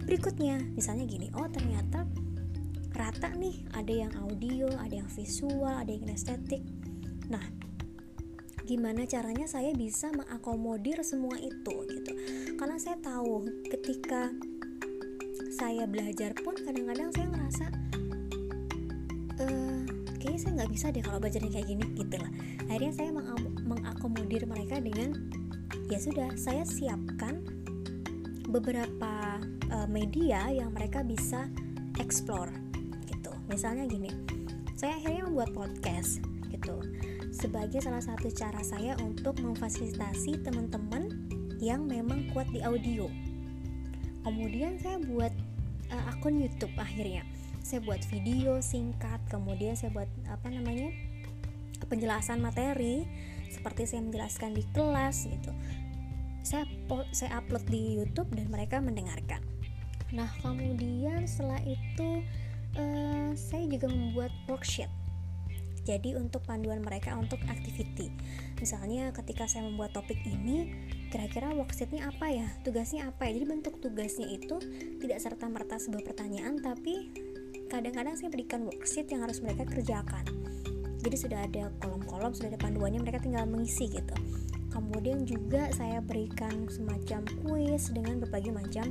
berikutnya. 0.03 0.59
Misalnya 0.75 1.05
gini 1.07 1.31
oh 1.37 1.47
ternyata 1.47 2.03
rata 2.95 3.31
nih 3.33 3.63
ada 3.75 3.93
yang 3.93 4.13
audio 4.19 4.67
ada 4.79 5.01
yang 5.03 5.09
visual 5.11 5.71
ada 5.71 5.91
yang 5.91 6.07
estetik 6.11 6.63
nah 7.31 7.43
gimana 8.71 9.03
caranya 9.03 9.51
saya 9.51 9.75
bisa 9.75 10.15
mengakomodir 10.15 11.03
semua 11.03 11.35
itu 11.35 11.75
gitu? 11.91 12.11
Karena 12.55 12.79
saya 12.79 12.95
tahu 13.03 13.43
ketika 13.67 14.31
saya 15.51 15.83
belajar 15.83 16.31
pun 16.39 16.55
kadang-kadang 16.55 17.11
saya 17.11 17.27
ngerasa 17.35 17.65
uh, 19.43 19.81
kayaknya 20.23 20.39
saya 20.39 20.51
nggak 20.61 20.71
bisa 20.71 20.85
deh 20.95 21.03
kalau 21.03 21.19
belajarnya 21.19 21.51
kayak 21.51 21.67
gini 21.67 21.85
gitu 21.99 22.15
lah. 22.15 22.31
Akhirnya 22.71 22.93
saya 22.95 23.09
mengakomodir 23.67 24.47
mereka 24.47 24.79
dengan 24.79 25.19
ya 25.91 25.99
sudah 25.99 26.31
saya 26.39 26.63
siapkan 26.63 27.43
beberapa 28.47 29.35
uh, 29.67 29.87
media 29.91 30.47
yang 30.47 30.71
mereka 30.71 31.03
bisa 31.03 31.51
explore 31.99 32.60
misalnya 33.51 33.83
gini 33.85 34.09
saya 34.81 34.97
akhirnya 34.97 35.29
membuat 35.29 35.53
podcast 35.53 36.25
gitu. 36.49 36.81
Sebagai 37.29 37.85
salah 37.85 38.01
satu 38.01 38.33
cara 38.33 38.65
saya 38.65 38.97
untuk 38.97 39.37
memfasilitasi 39.37 40.41
teman-teman 40.41 41.05
yang 41.61 41.85
memang 41.85 42.25
kuat 42.33 42.49
di 42.49 42.65
audio. 42.65 43.05
Kemudian 44.25 44.81
saya 44.81 44.97
buat 44.97 45.29
uh, 45.93 46.11
akun 46.17 46.41
YouTube 46.41 46.73
akhirnya. 46.81 47.21
Saya 47.61 47.85
buat 47.85 48.01
video 48.09 48.57
singkat 48.57 49.21
kemudian 49.29 49.77
saya 49.77 49.93
buat 49.93 50.09
apa 50.25 50.49
namanya 50.49 50.89
penjelasan 51.85 52.41
materi 52.41 53.05
seperti 53.53 53.85
saya 53.85 54.01
menjelaskan 54.01 54.57
di 54.57 54.65
kelas 54.73 55.29
gitu. 55.29 55.53
Saya 56.41 56.65
saya 57.13 57.37
upload 57.37 57.69
di 57.69 58.01
YouTube 58.01 58.33
dan 58.33 58.49
mereka 58.49 58.81
mendengarkan. 58.81 59.45
Nah 60.09 60.29
kemudian 60.41 61.29
setelah 61.29 61.61
itu 61.69 62.25
uh, 62.77 63.31
saya 63.35 63.65
juga 63.67 63.87
membuat 63.89 64.31
worksheet. 64.47 64.91
Jadi 65.81 66.13
untuk 66.13 66.45
panduan 66.45 66.85
mereka 66.85 67.17
untuk 67.17 67.41
activity. 67.49 68.13
Misalnya 68.61 69.09
ketika 69.17 69.49
saya 69.49 69.65
membuat 69.65 69.97
topik 69.97 70.21
ini, 70.29 70.69
kira-kira 71.09 71.49
worksheetnya 71.57 72.05
apa 72.05 72.29
ya? 72.29 72.47
Tugasnya 72.61 73.09
apa 73.09 73.25
ya? 73.25 73.41
Jadi 73.41 73.45
bentuk 73.49 73.81
tugasnya 73.81 74.29
itu 74.29 74.61
tidak 75.01 75.17
serta 75.17 75.49
merta 75.49 75.81
sebuah 75.81 76.05
pertanyaan, 76.05 76.61
tapi 76.61 77.09
kadang-kadang 77.73 78.13
saya 78.13 78.29
berikan 78.29 78.61
worksheet 78.69 79.09
yang 79.09 79.25
harus 79.25 79.41
mereka 79.41 79.65
kerjakan. 79.65 80.21
Jadi 81.01 81.17
sudah 81.17 81.49
ada 81.49 81.73
kolom-kolom, 81.81 82.37
sudah 82.37 82.53
ada 82.53 82.61
panduannya, 82.61 83.01
mereka 83.01 83.17
tinggal 83.25 83.49
mengisi 83.49 83.89
gitu 83.89 84.13
kemudian 84.71 85.27
juga 85.27 85.67
saya 85.75 85.99
berikan 85.99 86.65
semacam 86.71 87.27
kuis 87.43 87.91
dengan 87.91 88.23
berbagai 88.23 88.55
macam 88.55 88.87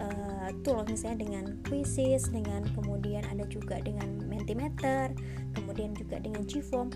uh, 0.00 0.48
tool 0.64 0.82
misalnya 0.88 1.28
dengan 1.28 1.44
quizzes 1.68 2.32
dengan 2.32 2.64
kemudian 2.72 3.22
ada 3.28 3.44
juga 3.46 3.78
dengan 3.84 4.08
mentimeter 4.26 5.12
kemudian 5.54 5.92
juga 5.94 6.18
dengan 6.18 6.42
Gform. 6.48 6.88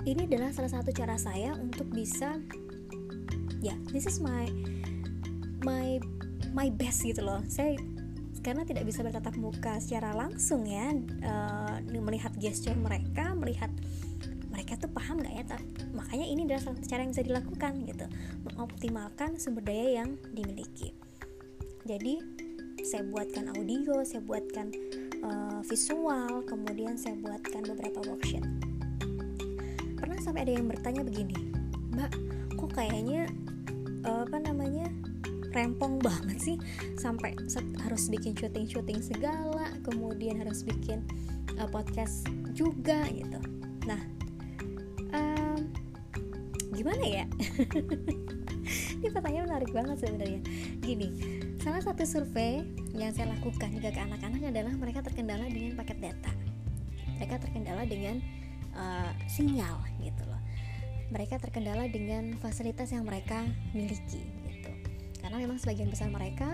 Ini 0.00 0.24
adalah 0.24 0.48
salah 0.56 0.72
satu 0.72 0.94
cara 0.96 1.20
saya 1.20 1.52
untuk 1.58 1.90
bisa 1.92 2.40
ya 3.60 3.74
yeah, 3.74 3.78
this 3.92 4.08
is 4.08 4.22
my 4.22 4.48
my 5.60 6.00
my 6.56 6.72
best 6.72 7.04
gitu 7.04 7.20
loh. 7.20 7.44
Saya 7.50 7.76
karena 8.40 8.64
tidak 8.64 8.88
bisa 8.88 9.04
bertatap 9.04 9.36
muka 9.36 9.76
secara 9.84 10.16
langsung 10.16 10.64
ya 10.64 10.96
uh, 11.28 11.76
melihat 11.84 12.32
gesture 12.40 12.72
mereka 12.72 13.36
melihat 13.36 13.68
mereka 14.48 14.80
tuh 14.80 14.88
paham 14.88 15.20
nggak 15.20 15.34
ya 15.44 15.44
makanya 15.92 16.26
ini 16.26 16.48
adalah 16.48 16.60
salah 16.64 16.76
satu 16.80 16.88
cara 16.88 17.00
yang 17.04 17.12
bisa 17.12 17.24
dilakukan 17.28 17.72
gitu 17.84 18.06
mengoptimalkan 18.48 19.36
sumber 19.36 19.60
daya 19.68 20.02
yang 20.02 20.16
dimiliki 20.32 20.96
jadi 21.90 22.22
saya 22.86 23.02
buatkan 23.02 23.50
audio 23.58 24.06
saya 24.06 24.22
buatkan 24.22 24.70
uh, 25.26 25.58
visual 25.66 26.46
kemudian 26.46 26.94
saya 26.94 27.18
buatkan 27.18 27.66
beberapa 27.66 27.98
worksheet. 28.06 28.46
Pernah 29.98 30.22
sampai 30.22 30.46
ada 30.46 30.54
yang 30.54 30.70
bertanya 30.70 31.02
begini 31.02 31.34
mbak 31.90 32.14
kok 32.54 32.70
kayaknya 32.78 33.26
uh, 34.06 34.22
apa 34.22 34.38
namanya 34.38 34.86
rempong 35.50 35.98
banget 35.98 36.38
sih? 36.38 36.56
Sampai 36.94 37.34
harus 37.82 38.06
bikin 38.06 38.38
syuting-syuting 38.38 39.02
segala 39.02 39.74
kemudian 39.82 40.38
harus 40.38 40.62
bikin 40.62 41.02
uh, 41.58 41.66
podcast 41.66 42.22
juga 42.54 43.02
gitu. 43.10 43.42
Nah 43.90 43.98
gimana 46.70 47.04
ya? 47.04 47.24
Ini 48.96 49.12
pertanyaan 49.12 49.52
menarik 49.52 49.68
banget 49.74 50.00
sebenarnya. 50.00 50.40
Gini 50.80 51.39
salah 51.60 51.84
satu 51.84 52.08
survei 52.08 52.64
yang 52.96 53.12
saya 53.12 53.36
lakukan 53.36 53.68
juga 53.76 53.92
ke 53.92 54.00
anak-anak 54.00 54.48
adalah 54.48 54.72
mereka 54.80 55.04
terkendala 55.04 55.44
dengan 55.44 55.76
paket 55.76 56.00
data. 56.00 56.32
Mereka 57.20 57.36
terkendala 57.36 57.84
dengan 57.84 58.16
uh, 58.72 59.12
sinyal 59.28 59.76
gitu 60.00 60.24
loh. 60.24 60.40
Mereka 61.12 61.36
terkendala 61.36 61.84
dengan 61.92 62.32
fasilitas 62.40 62.96
yang 62.96 63.04
mereka 63.04 63.44
miliki 63.76 64.24
gitu. 64.48 64.72
Karena 65.20 65.36
memang 65.36 65.60
sebagian 65.60 65.92
besar 65.92 66.08
mereka 66.08 66.48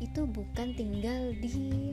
itu 0.00 0.24
bukan 0.24 0.72
tinggal 0.72 1.36
di 1.36 1.92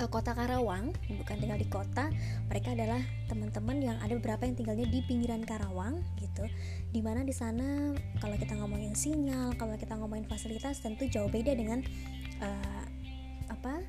uh, 0.00 0.08
kota 0.08 0.36
Karawang 0.36 0.92
bukan 1.08 1.36
tinggal 1.40 1.58
di 1.58 1.68
kota 1.68 2.12
mereka 2.48 2.72
adalah 2.76 3.00
teman-teman 3.26 3.80
yang 3.80 3.96
ada 4.00 4.12
beberapa 4.16 4.44
yang 4.44 4.56
tinggalnya 4.56 4.86
di 4.88 5.00
pinggiran 5.04 5.42
Karawang 5.42 6.04
gitu. 6.20 6.44
Di 6.92 7.00
mana 7.00 7.24
di 7.24 7.32
sana 7.32 7.92
kalau 8.20 8.36
kita 8.36 8.56
ngomongin 8.56 8.92
sinyal 8.92 9.56
kalau 9.56 9.74
kita 9.76 9.96
ngomongin 9.96 10.28
fasilitas 10.28 10.80
tentu 10.80 11.08
jauh 11.08 11.28
beda 11.28 11.52
dengan 11.56 11.80
uh, 12.40 12.84
apa 13.48 13.80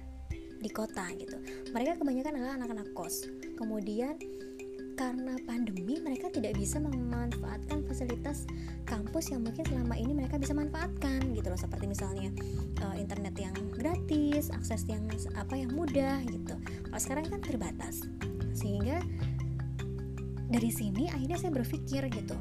di 0.57 0.69
kota 0.73 1.05
gitu. 1.15 1.37
Mereka 1.71 2.01
kebanyakan 2.01 2.33
adalah 2.41 2.53
anak-anak 2.57 2.87
kos. 2.97 3.29
Kemudian 3.57 4.17
karena 4.97 5.37
pandemi 5.45 6.01
mereka 6.01 6.33
tidak 6.33 6.57
bisa 6.57 6.81
memanfaatkan 6.81 7.85
fasilitas 7.85 8.49
kampus 8.89 9.29
yang 9.29 9.45
mungkin 9.45 9.61
selama 9.69 9.93
ini 9.93 10.17
mereka 10.17 10.41
bisa 10.41 10.57
manfaatkan 10.57 11.21
gitu 11.37 11.53
loh. 11.53 11.59
Seperti 11.59 11.85
misalnya 11.85 12.33
uh, 12.81 12.97
internet 12.97 13.37
yang 13.37 13.53
gratis 13.77 14.49
akses 14.49 14.89
yang 14.89 15.05
apa 15.37 15.53
yang 15.53 15.69
mudah 15.77 16.25
gitu. 16.25 16.57
Kalau 16.89 16.99
sekarang 16.99 17.29
kan 17.29 17.39
terbatas. 17.45 18.09
Sehingga 18.57 18.97
dari 20.49 20.73
sini 20.73 21.05
akhirnya 21.13 21.37
saya 21.37 21.53
berpikir 21.53 22.01
gitu 22.09 22.35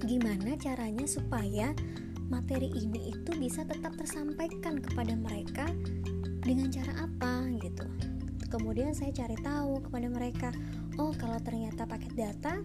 gimana 0.00 0.56
caranya 0.56 1.04
supaya 1.04 1.76
materi 2.32 2.72
ini 2.72 3.12
itu 3.12 3.30
bisa 3.36 3.66
tetap 3.68 3.92
tersampaikan 4.00 4.80
kepada 4.80 5.12
mereka 5.12 5.68
dengan 6.40 6.72
cara 6.72 7.04
apa 7.04 7.50
gitu. 7.60 7.84
Kemudian 8.48 8.96
saya 8.96 9.12
cari 9.12 9.36
tahu 9.44 9.78
kepada 9.86 10.08
mereka 10.10 10.48
oh 10.98 11.12
kalau 11.14 11.38
ternyata 11.44 11.86
paket 11.86 12.12
data 12.16 12.58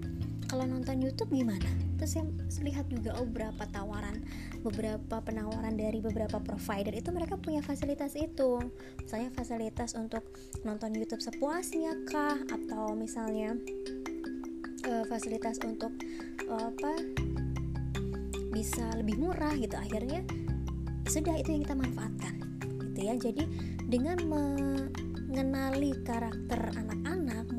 kalau 0.46 0.66
nonton 0.70 1.02
YouTube 1.02 1.34
gimana? 1.34 1.66
Terus 1.98 2.22
saya 2.22 2.26
lihat 2.64 2.86
juga 2.88 3.18
oh 3.18 3.26
beberapa 3.26 3.66
tawaran 3.70 4.22
beberapa 4.62 5.22
penawaran 5.22 5.74
dari 5.74 6.02
beberapa 6.02 6.38
provider 6.42 6.94
itu 6.94 7.10
mereka 7.10 7.38
punya 7.38 7.66
fasilitas 7.66 8.14
itu. 8.14 8.62
Misalnya 9.02 9.30
fasilitas 9.34 9.98
untuk 9.98 10.22
nonton 10.62 10.94
YouTube 10.94 11.22
sepuasnya 11.22 11.98
kah? 12.10 12.38
Atau 12.50 12.94
misalnya 12.94 13.58
uh, 14.86 15.06
fasilitas 15.10 15.58
untuk 15.66 15.94
uh, 16.46 16.70
apa 16.70 16.94
bisa 18.54 18.86
lebih 19.02 19.18
murah 19.18 19.54
gitu. 19.58 19.76
Akhirnya 19.76 20.22
sudah 21.10 21.38
itu 21.38 21.58
yang 21.58 21.62
kita 21.66 21.78
manfaatkan 21.78 22.36
gitu 22.94 23.00
ya. 23.02 23.14
Jadi 23.18 23.44
dengan 23.86 24.18
mengenali 24.30 25.94
karakter 26.06 26.74
anak-anak 26.74 27.15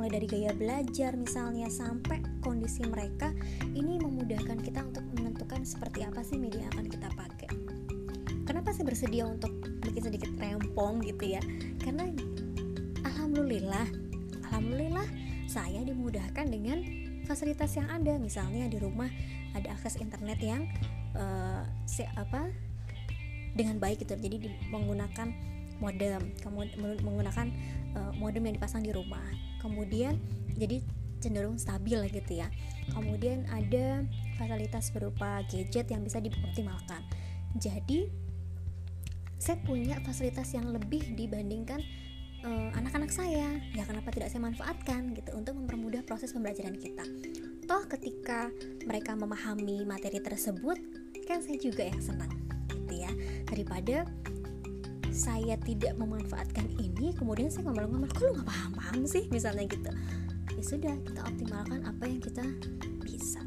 mulai 0.07 0.23
dari 0.23 0.31
gaya 0.31 0.55
belajar 0.55 1.19
misalnya 1.19 1.67
sampai 1.67 2.23
kondisi 2.39 2.87
mereka 2.87 3.35
ini 3.75 3.99
memudahkan 3.99 4.63
kita 4.63 4.87
untuk 4.87 5.03
menentukan 5.19 5.67
seperti 5.67 6.07
apa 6.07 6.23
sih 6.23 6.39
media 6.39 6.63
yang 6.63 6.79
akan 6.79 6.87
kita 6.87 7.11
pakai. 7.11 7.51
Kenapa 8.47 8.71
saya 8.71 8.87
bersedia 8.87 9.27
untuk 9.27 9.51
bikin 9.83 10.07
sedikit 10.07 10.31
rempong 10.39 11.03
gitu 11.03 11.35
ya? 11.35 11.43
Karena 11.83 12.07
alhamdulillah 13.03 13.83
alhamdulillah 14.47 15.11
saya 15.51 15.83
dimudahkan 15.83 16.55
dengan 16.55 16.87
fasilitas 17.27 17.75
yang 17.75 17.91
ada. 17.91 18.15
Misalnya 18.15 18.71
di 18.71 18.79
rumah 18.79 19.11
ada 19.59 19.75
akses 19.75 19.99
internet 19.99 20.39
yang 20.39 20.71
uh, 21.19 21.67
si, 21.83 22.07
apa 22.15 22.47
dengan 23.59 23.83
baik 23.83 24.07
gitu. 24.07 24.15
Jadi 24.15 24.37
di, 24.39 24.49
menggunakan 24.71 25.35
modem 25.83 26.31
kemudian 26.41 26.79
menggunakan 27.03 27.51
uh, 27.99 28.13
modem 28.17 28.49
yang 28.49 28.55
dipasang 28.55 28.87
di 28.87 28.95
rumah 28.95 29.46
kemudian 29.67 30.23
jadi 30.55 30.81
cenderung 31.19 31.59
stabil 31.59 31.99
gitu 32.15 32.39
ya. 32.39 32.49
Kemudian 32.95 33.49
ada 33.51 34.07
fasilitas 34.39 34.95
berupa 34.95 35.43
gadget 35.51 35.91
yang 35.91 36.07
bisa 36.07 36.23
dioptimalkan. 36.23 37.03
Jadi 37.59 38.07
saya 39.37 39.59
punya 39.65 40.01
fasilitas 40.07 40.55
yang 40.55 40.71
lebih 40.71 41.13
dibandingkan 41.19 41.81
eh, 42.47 42.71
anak-anak 42.79 43.11
uh, 43.11 43.17
saya. 43.17 43.49
Ya 43.75 43.85
kenapa 43.85 44.15
tidak 44.15 44.31
saya 44.33 44.45
manfaatkan 44.45 45.13
gitu 45.19 45.35
untuk 45.35 45.59
mempermudah 45.59 46.07
proses 46.07 46.31
pembelajaran 46.31 46.79
kita. 46.79 47.05
Toh 47.67 47.83
ketika 47.91 48.55
mereka 48.87 49.19
memahami 49.19 49.83
materi 49.83 50.23
tersebut 50.23 50.79
kan 51.27 51.43
saya 51.43 51.59
juga 51.59 51.83
yang 51.83 51.99
senang 51.99 52.31
gitu 52.71 53.03
ya. 53.03 53.11
Daripada 53.51 54.07
saya 55.17 55.57
tidak 55.65 55.97
memanfaatkan 55.97 56.69
ini 56.77 57.17
kemudian 57.17 57.49
saya 57.49 57.73
ngomel-ngomel 57.73 58.13
kok 58.13 58.23
lu 58.23 58.31
nggak 58.37 58.49
paham-paham 58.49 59.09
sih? 59.09 59.25
misalnya 59.33 59.65
gitu. 59.67 59.91
Ya 60.53 60.63
sudah 60.63 60.95
kita 61.03 61.21
optimalkan 61.25 61.81
apa 61.89 62.05
yang 62.05 62.21
kita 62.21 62.45
bisa. 63.01 63.41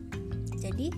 Jadi 0.57 0.89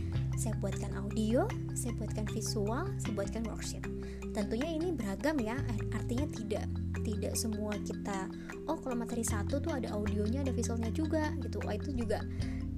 saya 0.41 0.57
buatkan 0.57 0.89
audio 0.97 1.45
saya 1.77 1.93
buatkan 2.01 2.25
visual 2.33 2.89
saya 2.97 3.13
buatkan 3.13 3.45
worksheet 3.45 3.85
tentunya 4.33 4.73
ini 4.73 4.89
beragam 4.89 5.37
ya 5.37 5.53
artinya 5.93 6.25
tidak 6.33 6.65
tidak 7.05 7.37
semua 7.37 7.77
kita 7.85 8.25
oh 8.65 8.73
kalau 8.81 8.97
materi 8.97 9.21
satu 9.21 9.61
tuh 9.61 9.69
ada 9.77 9.93
audionya 9.93 10.41
ada 10.41 10.49
visualnya 10.49 10.89
juga 10.89 11.29
gitu. 11.45 11.61
Wah 11.61 11.77
itu 11.77 11.93
juga 11.93 12.25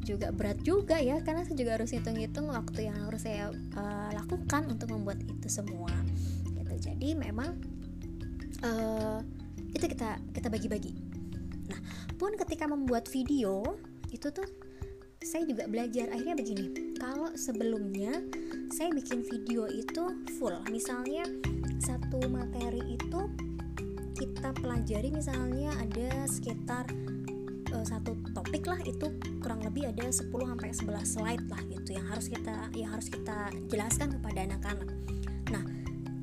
juga 0.03 0.35
berat 0.35 0.59
juga 0.67 0.99
ya 0.99 1.23
karena 1.23 1.47
saya 1.47 1.55
juga 1.55 1.79
harus 1.79 1.95
hitung-hitung 1.95 2.51
waktu 2.51 2.91
yang 2.91 2.99
harus 3.07 3.23
saya 3.23 3.47
uh, 3.79 4.11
lakukan 4.11 4.67
untuk 4.67 4.91
membuat 4.91 5.23
itu 5.23 5.47
semua 5.47 5.91
gitu. 6.51 6.73
Jadi 6.83 7.15
memang 7.15 7.55
uh, 8.63 9.19
itu 9.75 9.85
kita 9.85 10.19
kita 10.31 10.47
bagi-bagi 10.49 10.95
nah 11.67 11.79
pun 12.17 12.35
ketika 12.39 12.67
membuat 12.67 13.07
video 13.11 13.77
itu 14.11 14.29
tuh 14.29 14.45
saya 15.23 15.47
juga 15.47 15.67
belajar 15.71 16.11
akhirnya 16.11 16.35
begini 16.35 16.97
kalau 16.99 17.31
sebelumnya 17.39 18.19
saya 18.71 18.91
bikin 18.91 19.23
video 19.23 19.67
itu 19.71 20.03
full 20.35 20.55
misalnya 20.67 21.23
satu 21.79 22.19
materi 22.27 22.99
itu 22.99 23.21
kita 24.13 24.51
pelajari 24.59 25.09
misalnya 25.09 25.71
ada 25.79 26.27
sekitar 26.27 26.85
uh, 27.73 27.85
satu 27.85 28.13
topik 28.31 28.63
lah 28.69 28.79
itu 28.85 29.09
kurang 29.41 29.65
lebih 29.65 29.89
ada 29.89 30.07
10 30.07 30.29
sampai 30.29 30.69
11 30.71 31.03
slide 31.03 31.45
lah 31.49 31.61
gitu 31.67 31.89
yang 31.97 32.05
harus 32.07 32.27
kita 32.29 32.55
yang 32.77 32.89
harus 32.93 33.07
kita 33.09 33.37
jelaskan 33.67 34.15
kepada 34.19 34.39
anak-anak. 34.47 34.89
Nah, 35.51 35.63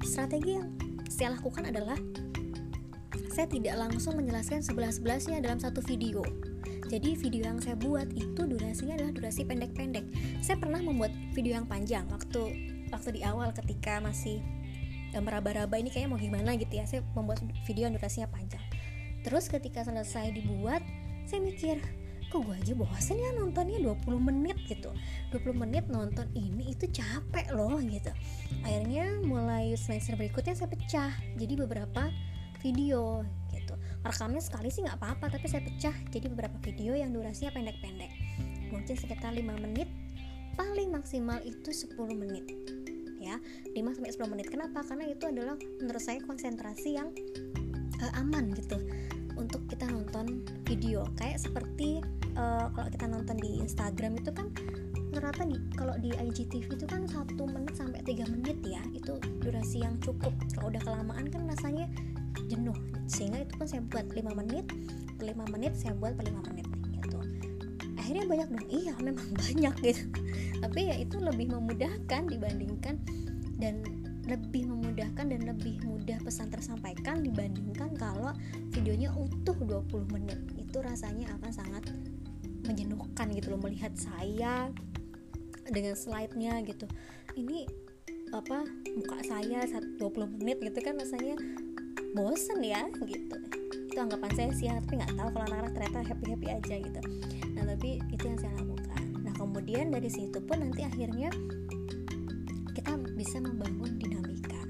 strategi 0.06 0.56
yang 0.56 0.70
saya 1.10 1.36
lakukan 1.36 1.68
adalah 1.68 1.98
saya 3.40 3.56
tidak 3.56 3.88
langsung 3.88 4.20
menjelaskan 4.20 4.60
sebelas-belasnya 4.60 5.40
dalam 5.40 5.56
satu 5.56 5.80
video. 5.88 6.20
Jadi 6.92 7.16
video 7.16 7.48
yang 7.48 7.56
saya 7.56 7.72
buat 7.72 8.04
itu 8.12 8.36
durasinya 8.36 9.00
adalah 9.00 9.16
durasi 9.16 9.48
pendek-pendek. 9.48 10.04
Saya 10.44 10.60
pernah 10.60 10.76
membuat 10.84 11.08
video 11.32 11.56
yang 11.56 11.64
panjang 11.64 12.04
waktu 12.12 12.76
waktu 12.92 13.16
di 13.16 13.24
awal 13.24 13.48
ketika 13.56 13.96
masih 14.04 14.44
meraba-raba 15.16 15.72
ini 15.80 15.88
kayaknya 15.88 16.12
mau 16.12 16.20
gimana 16.20 16.52
gitu 16.60 16.68
ya. 16.68 16.84
Saya 16.84 17.00
membuat 17.16 17.40
video 17.64 17.88
yang 17.88 17.96
durasinya 17.96 18.28
panjang. 18.28 18.60
Terus 19.24 19.48
ketika 19.48 19.88
selesai 19.88 20.36
dibuat, 20.36 20.84
saya 21.24 21.40
mikir, 21.40 21.80
kok 22.28 22.44
gue 22.44 22.60
aja 22.60 22.76
bosan 22.76 23.24
ya 23.24 23.40
nontonnya 23.40 23.82
20 23.82 24.06
menit 24.22 24.54
gitu 24.70 24.94
20 25.34 25.50
menit 25.66 25.90
nonton 25.90 26.30
ini 26.38 26.70
itu 26.70 26.86
capek 26.86 27.50
loh 27.50 27.74
gitu 27.82 28.14
akhirnya 28.62 29.18
mulai 29.26 29.74
semester 29.74 30.14
berikutnya 30.14 30.54
saya 30.54 30.70
pecah 30.70 31.10
jadi 31.34 31.58
beberapa 31.58 32.06
video 32.60 33.24
gitu. 33.52 33.74
Rekamnya 34.04 34.40
sekali 34.40 34.68
sih 34.70 34.84
nggak 34.84 35.00
apa-apa 35.00 35.36
tapi 35.36 35.46
saya 35.48 35.64
pecah. 35.64 35.96
Jadi 36.12 36.26
beberapa 36.30 36.56
video 36.62 36.94
yang 36.94 37.10
durasinya 37.10 37.52
pendek-pendek. 37.52 38.12
Mungkin 38.70 38.94
sekitar 38.94 39.34
5 39.34 39.42
menit. 39.64 39.88
Paling 40.54 40.92
maksimal 40.92 41.40
itu 41.42 41.72
10 41.72 41.96
menit 42.14 42.44
ya. 43.20 43.36
5 43.76 43.96
sampai 43.96 44.12
10 44.12 44.32
menit. 44.32 44.46
Kenapa? 44.48 44.80
Karena 44.82 45.04
itu 45.08 45.24
adalah 45.28 45.54
menurut 45.78 46.02
saya 46.02 46.18
konsentrasi 46.24 46.96
yang 46.96 47.12
uh, 48.00 48.12
aman 48.18 48.50
gitu 48.56 48.80
untuk 49.36 49.64
kita 49.68 49.86
nonton 49.86 50.42
video. 50.64 51.04
Kayak 51.20 51.44
seperti 51.44 52.00
uh, 52.34 52.72
kalau 52.72 52.88
kita 52.88 53.06
nonton 53.06 53.36
di 53.38 53.60
Instagram 53.60 54.18
itu 54.18 54.32
kan 54.32 54.48
rata 55.20 55.42
di 55.42 55.58
kalau 55.74 55.98
di 55.98 56.14
IGTV 56.14 56.80
itu 56.80 56.86
kan 56.86 57.02
satu 57.04 57.44
menit 57.44 57.76
sampai 57.76 58.00
tiga 58.02 58.24
menit 58.26 58.58
ya. 58.64 58.80
Itu 58.96 59.20
durasi 59.44 59.84
yang 59.84 60.00
cukup. 60.00 60.32
Kalau 60.56 60.72
udah 60.72 60.82
kelamaan 60.82 61.28
kan 61.28 61.44
rasanya 61.46 61.86
jenuh. 62.50 62.74
Sehingga 63.06 63.46
itu 63.46 63.54
pun 63.54 63.66
saya 63.70 63.82
buat 63.86 64.10
5 64.10 64.40
menit 64.42 64.66
per 65.14 65.30
5 65.30 65.54
menit 65.54 65.72
saya 65.78 65.94
buat 65.94 66.18
per 66.18 66.26
5 66.26 66.50
menit 66.50 66.66
gitu. 66.98 67.18
Akhirnya 67.94 68.24
banyak 68.26 68.48
dong. 68.50 68.66
Iya 68.66 68.94
memang 68.98 69.28
banyak 69.46 69.74
gitu. 69.86 70.02
Tapi 70.60 70.80
ya 70.90 70.96
itu 70.98 71.16
lebih 71.22 71.54
memudahkan 71.54 72.22
dibandingkan 72.26 72.98
dan 73.60 73.84
lebih 74.26 74.66
memudahkan 74.70 75.26
dan 75.26 75.42
lebih 75.42 75.82
mudah 75.82 76.18
pesan 76.22 76.54
tersampaikan 76.54 77.22
dibandingkan 77.22 77.94
kalau 77.98 78.30
videonya 78.70 79.10
utuh 79.14 79.56
20 79.58 80.14
menit. 80.14 80.38
Itu 80.58 80.82
rasanya 80.82 81.34
akan 81.38 81.50
sangat 81.50 81.84
menjenuhkan 82.66 83.32
gitu 83.34 83.50
loh 83.54 83.60
melihat 83.60 83.90
saya 83.98 84.70
dengan 85.66 85.94
slide-nya 85.98 86.62
gitu. 86.66 86.86
Ini 87.34 87.66
apa 88.30 88.62
muka 88.94 89.18
saya 89.26 89.66
20 89.66 90.38
menit 90.38 90.62
gitu 90.62 90.78
kan 90.78 90.94
rasanya 90.94 91.34
bosen 92.14 92.58
ya 92.64 92.86
gitu 93.06 93.36
itu 93.90 93.98
anggapan 93.98 94.30
saya 94.34 94.50
sih 94.54 94.66
tapi 94.70 95.02
nggak 95.02 95.14
tahu 95.18 95.28
kalau 95.34 95.44
anak-anak 95.50 95.72
ternyata 95.74 95.98
happy 96.06 96.26
happy 96.34 96.46
aja 96.50 96.74
gitu 96.78 97.00
nah 97.58 97.62
tapi 97.66 97.98
itu 98.10 98.24
yang 98.26 98.38
saya 98.38 98.52
lakukan 98.58 99.04
nah 99.22 99.32
kemudian 99.34 99.90
dari 99.90 100.10
situ 100.10 100.38
pun 100.42 100.62
nanti 100.62 100.86
akhirnya 100.86 101.30
kita 102.80 102.96
bisa 103.12 103.36
membangun 103.42 104.00
dinamika. 104.00 104.62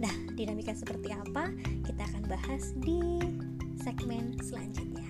Nah, 0.00 0.14
dinamika 0.32 0.72
seperti 0.72 1.12
apa? 1.12 1.52
Kita 1.84 2.00
akan 2.00 2.22
bahas 2.30 2.72
di 2.80 3.20
segmen 3.82 4.38
selanjutnya. 4.40 5.04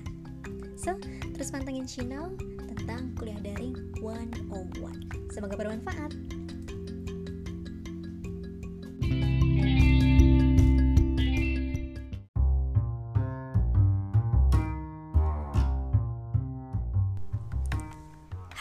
So, 0.75 0.99
terus 1.37 1.55
pantengin 1.55 1.87
channel 1.87 2.35
tentang 2.75 3.15
kuliah 3.15 3.39
daring 3.47 3.79
one 4.03 4.33
on 4.51 4.67
one. 4.83 5.01
Semoga 5.31 5.55
bermanfaat. 5.55 6.38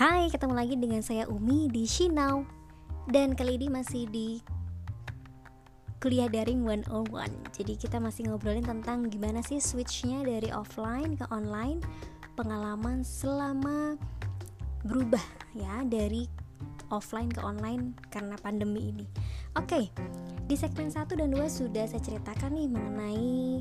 Hai, 0.08 0.32
ketemu 0.32 0.56
lagi 0.56 0.80
dengan 0.80 1.04
saya 1.04 1.28
Umi 1.28 1.68
di 1.68 1.84
Shinau 1.84 2.48
Dan 3.12 3.36
kali 3.36 3.60
ini 3.60 3.68
masih 3.68 4.08
di 4.08 4.40
kuliah 6.00 6.32
daring 6.32 6.64
101 6.64 7.12
Jadi 7.52 7.76
kita 7.76 8.00
masih 8.00 8.32
ngobrolin 8.32 8.64
tentang 8.64 9.12
gimana 9.12 9.44
sih 9.44 9.60
switchnya 9.60 10.24
dari 10.24 10.48
offline 10.56 11.20
ke 11.20 11.28
online 11.28 11.84
Pengalaman 12.40 13.04
selama 13.04 14.00
berubah 14.88 15.28
ya 15.52 15.84
dari 15.84 16.24
offline 16.88 17.28
ke 17.28 17.44
online 17.44 17.92
karena 18.08 18.40
pandemi 18.40 18.96
ini. 18.96 19.04
Oke, 19.60 19.92
di 20.48 20.56
segmen 20.56 20.88
1 20.88 21.20
dan 21.20 21.36
2 21.36 21.52
sudah 21.52 21.84
saya 21.84 22.00
ceritakan 22.00 22.56
nih 22.56 22.68
mengenai 22.72 23.60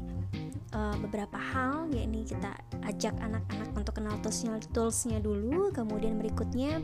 uh, 0.75 0.97
beberapa 0.99 1.39
hal 1.39 1.93
yakni 1.93 2.27
kita 2.27 2.57
ajak 2.89 3.15
anak-anak 3.23 3.71
untuk 3.77 3.95
kenal 3.95 4.17
toolsnya 4.25 4.59
toolsnya 4.73 5.19
dulu 5.23 5.71
kemudian 5.71 6.19
berikutnya 6.19 6.83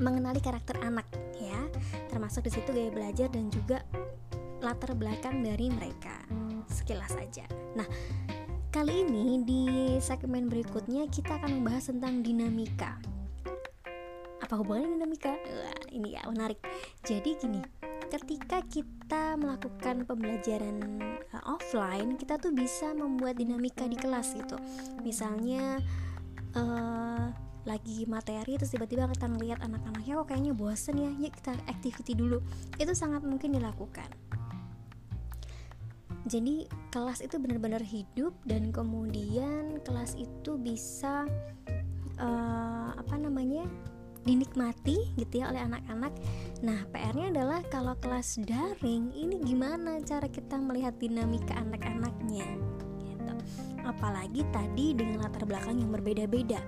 mengenali 0.00 0.40
karakter 0.40 0.80
anak 0.80 1.04
ya. 1.36 1.60
Termasuk 2.08 2.48
di 2.48 2.52
situ 2.54 2.72
gaya 2.72 2.88
belajar 2.88 3.28
dan 3.28 3.52
juga 3.52 3.84
latar 4.62 4.94
belakang 4.96 5.42
dari 5.42 5.68
mereka. 5.68 6.14
Sekilas 6.70 7.12
saja. 7.12 7.44
Nah 7.76 7.86
kali 8.72 9.04
ini 9.04 9.44
di 9.44 9.62
segmen 10.00 10.48
berikutnya 10.48 11.04
kita 11.12 11.36
akan 11.42 11.60
membahas 11.60 11.92
tentang 11.92 12.24
dinamika. 12.24 12.96
Apa 14.40 14.58
hubungannya 14.58 14.96
dinamika? 14.96 15.32
Wah, 15.36 15.86
ini 15.92 16.16
ya 16.16 16.24
menarik. 16.26 16.58
Jadi 17.04 17.36
gini 17.36 17.60
ketika 18.12 18.60
kita 18.68 19.40
melakukan 19.40 20.04
pembelajaran 20.04 21.00
uh, 21.32 21.56
offline 21.56 22.20
kita 22.20 22.36
tuh 22.36 22.52
bisa 22.52 22.92
membuat 22.92 23.40
dinamika 23.40 23.88
di 23.88 23.96
kelas 23.96 24.36
gitu. 24.36 24.60
Misalnya 25.00 25.80
uh, 26.52 27.32
lagi 27.64 28.04
materi 28.04 28.60
terus 28.60 28.74
tiba-tiba 28.76 29.08
kita 29.08 29.32
ngeliat 29.32 29.64
anak-anaknya 29.64 30.12
kok 30.20 30.26
kayaknya 30.28 30.52
bosen 30.52 31.00
ya 31.00 31.10
yuk 31.16 31.32
kita 31.40 31.56
activity 31.72 32.12
dulu. 32.12 32.44
Itu 32.76 32.92
sangat 32.92 33.24
mungkin 33.24 33.56
dilakukan. 33.56 34.12
Jadi 36.28 36.68
kelas 36.92 37.24
itu 37.24 37.40
benar-benar 37.40 37.80
hidup 37.80 38.36
dan 38.44 38.70
kemudian 38.70 39.80
kelas 39.82 40.14
itu 40.20 40.54
bisa 40.60 41.24
uh, 42.20 42.90
apa 42.94 43.14
namanya 43.18 43.66
dinikmati 44.22 45.14
gitu 45.18 45.42
ya 45.42 45.50
oleh 45.50 45.62
anak-anak. 45.62 46.12
Nah, 46.62 46.86
PR-nya 46.94 47.34
adalah 47.34 47.60
kalau 47.66 47.98
kelas 47.98 48.38
daring 48.42 49.10
ini 49.14 49.42
gimana 49.42 49.98
cara 50.02 50.30
kita 50.30 50.58
melihat 50.62 50.94
dinamika 50.98 51.58
anak-anaknya 51.58 52.46
gitu. 53.10 53.34
Apalagi 53.82 54.46
tadi 54.54 54.94
dengan 54.94 55.26
latar 55.26 55.42
belakang 55.42 55.82
yang 55.82 55.90
berbeda-beda. 55.90 56.62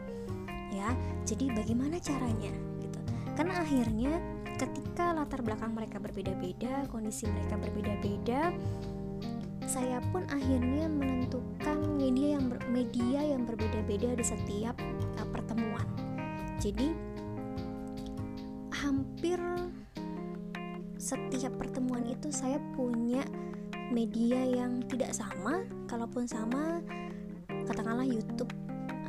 Ya. 0.74 0.90
Jadi 1.24 1.54
bagaimana 1.54 2.02
caranya 2.02 2.52
gitu. 2.82 2.98
Karena 3.38 3.62
akhirnya 3.62 4.12
ketika 4.58 5.14
latar 5.14 5.42
belakang 5.42 5.74
mereka 5.74 5.98
berbeda-beda, 5.98 6.86
kondisi 6.90 7.26
mereka 7.30 7.58
berbeda-beda, 7.58 8.54
saya 9.64 9.98
pun 10.12 10.22
akhirnya 10.28 10.86
menentukan 10.86 11.96
media 11.96 12.36
yang 12.36 12.46
media 12.68 13.20
yang 13.24 13.42
berbeda-beda 13.48 14.12
di 14.12 14.24
setiap 14.24 14.76
uh, 15.18 15.28
pertemuan. 15.32 15.86
Jadi 16.60 17.13
hampir 18.94 19.42
setiap 20.94 21.50
pertemuan 21.58 22.06
itu 22.06 22.30
saya 22.30 22.62
punya 22.78 23.26
media 23.90 24.38
yang 24.46 24.86
tidak 24.86 25.10
sama 25.10 25.66
kalaupun 25.90 26.30
sama 26.30 26.78
katakanlah 27.66 28.06
YouTube 28.06 28.54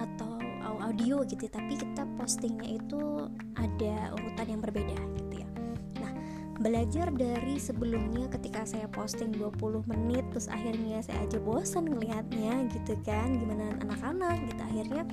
atau 0.01 0.41
audio 0.81 1.21
gitu 1.29 1.45
ya, 1.45 1.53
tapi 1.53 1.77
kita 1.77 2.03
postingnya 2.17 2.81
itu 2.81 3.29
ada 3.53 4.13
urutan 4.17 4.57
yang 4.57 4.61
berbeda 4.65 4.97
gitu 5.21 5.45
ya. 5.45 5.49
Nah 6.01 6.13
belajar 6.57 7.13
dari 7.13 7.61
sebelumnya 7.61 8.25
ketika 8.33 8.65
saya 8.65 8.89
posting 8.89 9.29
20 9.37 9.85
menit 9.85 10.25
terus 10.33 10.49
akhirnya 10.49 11.05
saya 11.05 11.21
aja 11.29 11.37
bosan 11.37 11.85
ngelihatnya 11.85 12.65
gitu 12.73 12.97
kan 13.05 13.37
gimana 13.37 13.77
anak-anak 13.85 14.41
gitu. 14.49 14.61
Akhirnya 14.65 15.03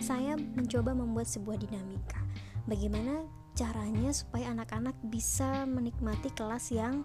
saya 0.00 0.32
mencoba 0.56 0.96
membuat 0.96 1.28
sebuah 1.28 1.60
dinamika. 1.60 2.20
Bagaimana 2.64 3.41
caranya 3.52 4.10
supaya 4.12 4.52
anak-anak 4.52 4.96
bisa 5.06 5.68
menikmati 5.68 6.32
kelas 6.32 6.72
yang 6.72 7.04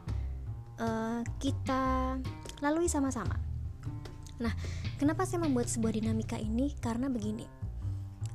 uh, 0.79 1.21
kita 1.41 2.17
lalui 2.63 2.87
sama-sama. 2.87 3.35
Nah, 4.37 4.53
kenapa 5.01 5.25
saya 5.25 5.43
membuat 5.43 5.67
sebuah 5.67 5.97
dinamika 5.97 6.37
ini? 6.37 6.71
Karena 6.77 7.09
begini, 7.09 7.45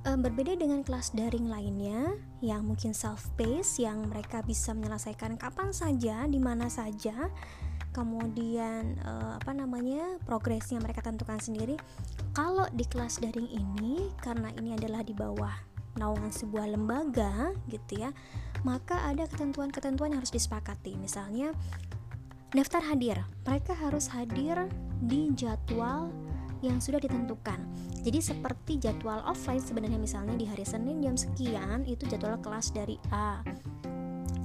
uh, 0.07 0.19
berbeda 0.19 0.59
dengan 0.59 0.83
kelas 0.83 1.15
daring 1.15 1.47
lainnya 1.47 2.19
yang 2.43 2.67
mungkin 2.67 2.93
self 2.93 3.31
pace, 3.39 3.79
yang 3.79 4.11
mereka 4.11 4.43
bisa 4.43 4.75
menyelesaikan 4.75 5.39
kapan 5.39 5.71
saja, 5.71 6.27
di 6.27 6.43
mana 6.43 6.67
saja, 6.67 7.31
kemudian 7.95 8.99
uh, 9.07 9.39
apa 9.39 9.53
namanya 9.55 10.19
progresnya 10.27 10.83
mereka 10.83 11.07
tentukan 11.07 11.39
sendiri. 11.39 11.79
Kalau 12.35 12.67
di 12.75 12.83
kelas 12.83 13.23
daring 13.23 13.49
ini, 13.49 14.11
karena 14.19 14.51
ini 14.59 14.75
adalah 14.75 15.07
di 15.07 15.15
bawah 15.15 15.72
naungan 15.99 16.33
sebuah 16.33 16.73
lembaga 16.73 17.53
gitu 17.69 18.07
ya 18.09 18.11
maka 18.63 19.03
ada 19.11 19.27
ketentuan-ketentuan 19.27 20.15
yang 20.15 20.21
harus 20.23 20.35
disepakati. 20.35 20.95
Misalnya 20.99 21.51
daftar 22.55 22.83
hadir. 22.85 23.19
Mereka 23.47 23.75
harus 23.75 24.07
hadir 24.11 24.71
di 25.03 25.35
jadwal 25.35 26.15
yang 26.63 26.79
sudah 26.79 27.03
ditentukan. 27.03 27.59
Jadi 28.07 28.19
seperti 28.23 28.79
jadwal 28.79 29.19
offline 29.27 29.63
sebenarnya 29.63 29.99
misalnya 29.99 30.39
di 30.39 30.47
hari 30.47 30.63
Senin 30.63 31.03
jam 31.03 31.19
sekian 31.19 31.83
itu 31.91 32.07
jadwal 32.07 32.39
kelas 32.39 32.71
dari 32.71 32.99
A. 33.11 33.43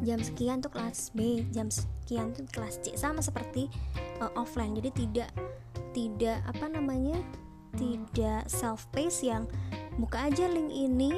Jam 0.02 0.22
sekian 0.22 0.62
tuh 0.62 0.74
kelas 0.74 1.14
B 1.14 1.46
jam 1.54 1.70
sekian 1.70 2.34
tuh 2.34 2.50
kelas 2.50 2.82
C. 2.82 2.98
Sama 2.98 3.22
seperti 3.22 3.70
uh, 4.18 4.34
offline. 4.34 4.74
Jadi 4.74 5.06
tidak 5.06 5.30
tidak 5.94 6.42
apa 6.50 6.66
namanya 6.70 7.22
tidak 7.78 8.50
self 8.50 8.90
pace 8.90 9.22
yang 9.22 9.46
buka 9.98 10.30
aja 10.30 10.46
link 10.46 10.70
ini 10.70 11.14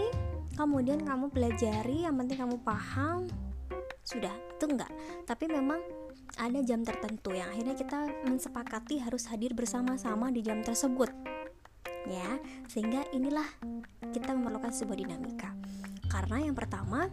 kemudian 0.56 1.04
kamu 1.04 1.32
pelajari 1.32 2.08
yang 2.08 2.16
penting 2.20 2.40
kamu 2.40 2.58
paham. 2.64 3.28
Sudah 4.04 4.32
itu 4.32 4.66
enggak. 4.66 4.92
Tapi 5.28 5.46
memang 5.52 5.80
ada 6.40 6.60
jam 6.64 6.84
tertentu 6.88 7.36
yang 7.36 7.52
akhirnya 7.52 7.76
kita 7.76 8.08
mensepakati 8.28 9.04
harus 9.04 9.28
hadir 9.28 9.52
bersama-sama 9.52 10.32
di 10.32 10.40
jam 10.44 10.64
tersebut. 10.64 11.12
Ya 12.08 12.40
sehingga 12.72 13.04
inilah 13.12 13.46
kita 14.16 14.32
memerlukan 14.34 14.72
sebuah 14.72 14.98
dinamika. 14.98 15.52
Karena 16.08 16.42
yang 16.42 16.56
pertama 16.56 17.12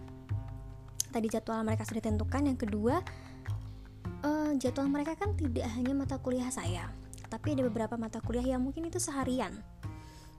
tadi 1.11 1.27
jadwal 1.29 1.67
mereka 1.67 1.83
sudah 1.83 2.01
ditentukan. 2.01 2.43
Yang 2.47 2.59
kedua 2.67 3.03
uh, 4.23 4.51
jadwal 4.57 4.89
mereka 4.89 5.19
kan 5.19 5.35
tidak 5.35 5.67
hanya 5.75 5.93
mata 5.93 6.17
kuliah 6.23 6.49
saya 6.49 6.89
tapi 7.27 7.59
ada 7.59 7.67
beberapa 7.67 7.99
mata 7.99 8.23
kuliah 8.23 8.55
yang 8.55 8.63
mungkin 8.63 8.87
itu 8.87 9.03
seharian 9.03 9.51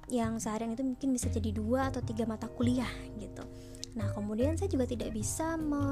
yang 0.07 0.39
seharian 0.39 0.71
itu 0.71 0.83
mungkin 0.83 1.11
bisa 1.11 1.27
jadi 1.27 1.51
dua 1.51 1.91
atau 1.91 1.99
tiga 1.99 2.23
mata 2.23 2.47
kuliah 2.47 2.89
gitu. 3.19 3.43
Nah 3.97 4.07
kemudian 4.15 4.55
saya 4.55 4.71
juga 4.71 4.87
tidak 4.87 5.11
bisa 5.11 5.59
me 5.59 5.83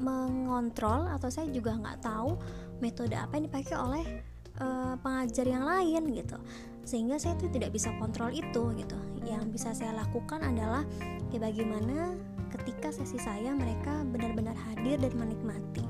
mengontrol 0.00 1.08
atau 1.10 1.28
saya 1.28 1.48
juga 1.52 1.76
nggak 1.76 2.00
tahu 2.04 2.38
metode 2.80 3.16
apa 3.16 3.36
yang 3.36 3.44
dipakai 3.48 3.76
oleh 3.76 4.04
uh, 4.60 4.94
pengajar 5.00 5.46
yang 5.48 5.64
lain 5.64 6.02
gitu. 6.16 6.38
Sehingga 6.86 7.18
saya 7.18 7.34
tuh 7.36 7.50
tidak 7.50 7.74
bisa 7.74 7.92
kontrol 7.98 8.30
itu 8.30 8.72
gitu. 8.78 8.98
Yang 9.26 9.44
bisa 9.52 9.74
saya 9.74 9.92
lakukan 9.96 10.40
adalah 10.40 10.86
ya 11.34 11.42
bagaimana 11.42 12.14
ketika 12.56 12.94
sesi 12.94 13.18
saya 13.18 13.52
mereka 13.52 14.06
benar-benar 14.06 14.54
hadir 14.70 14.96
dan 15.02 15.12
menikmati. 15.18 15.84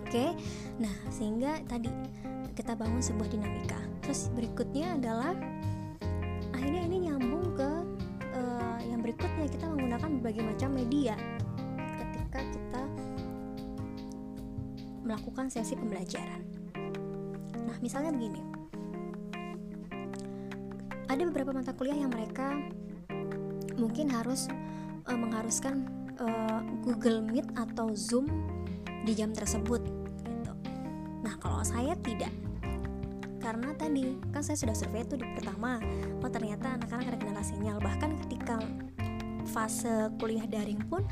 Oke, 0.00 0.32
nah 0.80 0.94
sehingga 1.12 1.60
tadi 1.68 1.92
kita 2.56 2.72
bangun 2.72 3.04
sebuah 3.04 3.28
dinamika. 3.28 3.76
Terus 4.00 4.32
berikutnya 4.32 4.96
adalah 4.96 5.36
akhirnya 6.66 6.82
ini 6.90 6.98
nyambung 7.06 7.54
ke 7.54 7.70
uh, 8.34 8.78
yang 8.82 8.98
berikutnya 8.98 9.46
kita 9.46 9.70
menggunakan 9.70 10.18
berbagai 10.18 10.42
macam 10.50 10.74
media 10.74 11.14
ketika 11.94 12.42
kita 12.42 12.82
melakukan 15.06 15.46
sesi 15.46 15.78
pembelajaran. 15.78 16.42
Nah, 17.70 17.78
misalnya 17.78 18.10
begini. 18.10 18.42
Ada 21.06 21.22
beberapa 21.30 21.54
mata 21.54 21.70
kuliah 21.70 22.02
yang 22.02 22.10
mereka 22.10 22.58
mungkin 23.78 24.10
harus 24.10 24.50
uh, 25.06 25.14
mengharuskan 25.14 25.86
uh, 26.18 26.66
Google 26.82 27.22
Meet 27.22 27.46
atau 27.54 27.94
Zoom 27.94 28.26
di 29.06 29.14
jam 29.14 29.30
tersebut 29.30 29.86
gitu. 30.26 30.52
Nah 31.22 31.38
kalau 31.38 31.62
saya 31.62 31.94
tidak 32.02 32.34
karena 33.46 33.70
tadi 33.78 34.18
kan 34.34 34.42
saya 34.42 34.58
sudah 34.58 34.74
survei 34.74 35.06
itu 35.06 35.14
di 35.14 35.22
pertama 35.38 35.78
oh 36.18 36.26
ternyata 36.26 36.74
anak-anak 36.74 37.14
ada 37.14 37.18
kendala 37.22 37.44
sinyal. 37.46 37.78
Bahkan 37.78 38.10
ketika 38.26 38.58
fase 39.46 40.10
kuliah 40.18 40.50
daring 40.50 40.82
pun 40.90 41.06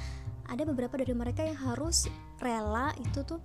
ada 0.50 0.66
beberapa 0.66 0.98
dari 0.98 1.14
mereka 1.14 1.46
yang 1.46 1.54
harus 1.54 2.10
rela 2.42 2.90
itu 2.98 3.22
tuh 3.22 3.38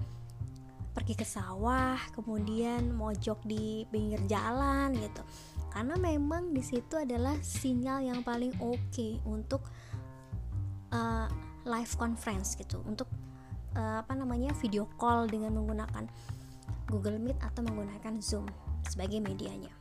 pergi 0.89 1.13
ke 1.13 1.21
sawah 1.21 2.01
kemudian 2.17 2.89
mojok 2.89 3.45
di 3.45 3.85
pinggir 3.93 4.25
jalan 4.25 4.97
gitu. 4.97 5.21
Karena 5.69 5.93
memang 6.01 6.49
di 6.49 6.65
situ 6.65 6.97
adalah 6.97 7.37
sinyal 7.45 8.09
yang 8.09 8.25
paling 8.25 8.57
oke 8.57 8.81
okay 8.89 9.21
untuk 9.21 9.61
uh, 10.89 11.29
live 11.61 11.93
conference 11.93 12.57
gitu. 12.57 12.81
Untuk 12.89 13.05
uh, 13.77 14.01
apa 14.01 14.17
namanya 14.17 14.49
video 14.57 14.89
call 14.97 15.29
dengan 15.29 15.53
menggunakan 15.61 16.09
Google 16.89 17.21
Meet 17.21 17.37
atau 17.37 17.61
menggunakan 17.61 18.17
Zoom 18.17 18.49
sebagai 18.87 19.19
medianya. 19.19 19.71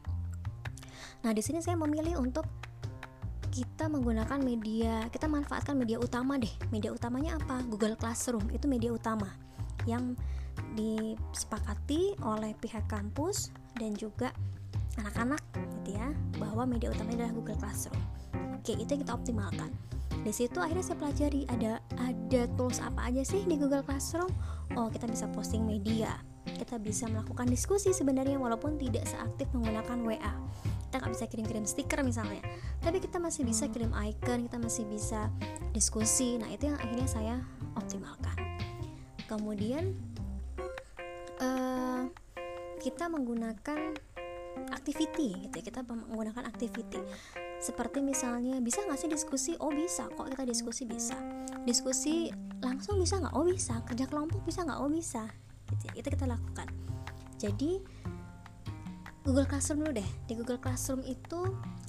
Nah, 1.27 1.35
di 1.35 1.43
sini 1.43 1.59
saya 1.59 1.75
memilih 1.75 2.19
untuk 2.19 2.47
kita 3.51 3.91
menggunakan 3.91 4.39
media, 4.39 5.11
kita 5.11 5.27
manfaatkan 5.27 5.75
media 5.75 5.99
utama 5.99 6.39
deh. 6.39 6.53
Media 6.71 6.95
utamanya 6.95 7.41
apa? 7.41 7.65
Google 7.67 7.99
Classroom 7.99 8.47
itu 8.55 8.71
media 8.71 8.95
utama 8.95 9.27
yang 9.89 10.15
disepakati 10.79 12.15
oleh 12.23 12.55
pihak 12.59 12.87
kampus 12.87 13.51
dan 13.75 13.99
juga 13.99 14.31
anak-anak 14.99 15.43
gitu 15.55 15.99
ya 15.99 16.11
bahwa 16.39 16.67
media 16.67 16.91
utamanya 16.93 17.27
adalah 17.27 17.35
Google 17.35 17.59
Classroom. 17.59 17.99
Oke, 18.59 18.79
itu 18.79 18.91
yang 18.95 19.03
kita 19.03 19.15
optimalkan. 19.15 19.71
Di 20.23 20.35
situ 20.35 20.59
akhirnya 20.59 20.85
saya 20.85 20.99
pelajari 20.99 21.47
ada 21.49 21.79
ada 21.99 22.43
tools 22.59 22.83
apa 22.83 23.11
aja 23.11 23.23
sih 23.23 23.47
di 23.47 23.55
Google 23.59 23.87
Classroom. 23.87 24.29
Oh, 24.77 24.91
kita 24.91 25.09
bisa 25.09 25.31
posting 25.33 25.65
media, 25.65 26.21
kita 26.57 26.81
bisa 26.81 27.05
melakukan 27.11 27.51
diskusi 27.51 27.93
sebenarnya 27.93 28.41
walaupun 28.41 28.81
tidak 28.81 29.05
seaktif 29.05 29.51
menggunakan 29.53 29.99
WA 30.01 30.35
kita 30.89 31.05
nggak 31.05 31.13
bisa 31.21 31.27
kirim-kirim 31.29 31.65
stiker 31.69 32.01
misalnya. 32.01 32.41
Tapi 32.81 32.97
kita 33.05 33.21
masih 33.21 33.45
bisa 33.45 33.69
kirim 33.69 33.93
icon 33.93 34.49
kita 34.49 34.57
masih 34.57 34.89
bisa 34.89 35.29
diskusi. 35.77 36.41
Nah 36.41 36.49
itu 36.49 36.73
yang 36.73 36.81
akhirnya 36.81 37.05
saya 37.05 37.37
optimalkan. 37.77 38.33
Kemudian 39.29 39.93
uh, 41.45 42.09
kita 42.81 43.13
menggunakan 43.13 43.93
activity 44.73 45.45
gitu 45.45 45.55
ya. 45.61 45.65
Kita 45.69 45.85
menggunakan 45.85 46.49
activity. 46.49 47.05
Seperti 47.61 48.01
misalnya 48.01 48.57
bisa 48.65 48.81
nggak 48.81 48.97
sih 48.97 49.13
diskusi? 49.13 49.53
Oh 49.61 49.69
bisa 49.69 50.09
kok 50.09 50.25
kita 50.33 50.49
diskusi 50.49 50.89
bisa. 50.89 51.21
Diskusi 51.69 52.33
langsung 52.65 52.97
bisa 52.97 53.21
nggak? 53.21 53.37
Oh 53.37 53.45
bisa. 53.45 53.85
Kerja 53.85 54.09
kelompok 54.09 54.41
bisa 54.49 54.65
nggak? 54.65 54.81
Oh 54.81 54.89
bisa 54.89 55.29
gitu. 55.71 55.85
Itu 55.99 56.09
kita 56.09 56.25
lakukan. 56.25 56.69
Jadi 57.39 57.79
Google 59.23 59.47
Classroom 59.47 59.85
dulu 59.85 59.93
deh. 60.01 60.11
Di 60.25 60.33
Google 60.35 60.59
Classroom 60.59 61.05
itu 61.05 61.41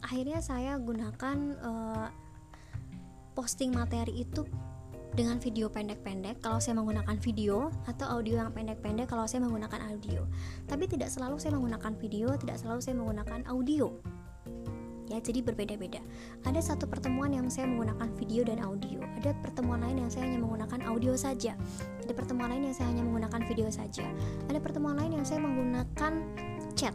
akhirnya 0.04 0.44
saya 0.44 0.76
gunakan 0.76 1.38
uh, 1.64 2.08
posting 3.34 3.72
materi 3.72 4.28
itu 4.28 4.44
dengan 5.16 5.40
video 5.42 5.72
pendek-pendek. 5.72 6.44
Kalau 6.44 6.62
saya 6.62 6.78
menggunakan 6.78 7.18
video 7.18 7.72
atau 7.88 8.20
audio 8.20 8.44
yang 8.44 8.52
pendek-pendek 8.52 9.08
kalau 9.08 9.26
saya 9.26 9.42
menggunakan 9.42 9.90
audio. 9.90 10.28
Tapi 10.68 10.86
tidak 10.86 11.10
selalu 11.10 11.40
saya 11.40 11.56
menggunakan 11.56 11.96
video 11.98 12.36
tidak 12.38 12.60
selalu 12.60 12.80
saya 12.84 12.96
menggunakan 13.00 13.48
audio 13.48 14.19
ya 15.10 15.18
jadi 15.18 15.42
berbeda-beda. 15.42 16.00
Ada 16.46 16.62
satu 16.62 16.86
pertemuan 16.86 17.34
yang 17.34 17.50
saya 17.50 17.66
menggunakan 17.66 18.14
video 18.16 18.46
dan 18.46 18.62
audio. 18.62 19.02
Ada 19.18 19.34
pertemuan 19.42 19.82
lain 19.82 20.06
yang 20.06 20.10
saya 20.14 20.30
hanya 20.30 20.40
menggunakan 20.40 20.80
audio 20.86 21.14
saja. 21.18 21.58
Ada 22.06 22.14
pertemuan 22.14 22.54
lain 22.54 22.70
yang 22.70 22.76
saya 22.78 22.88
hanya 22.94 23.04
menggunakan 23.04 23.42
video 23.50 23.68
saja. 23.74 24.06
Ada 24.48 24.60
pertemuan 24.62 24.96
lain 25.02 25.18
yang 25.20 25.26
saya 25.26 25.42
menggunakan 25.42 26.14
chat. 26.78 26.94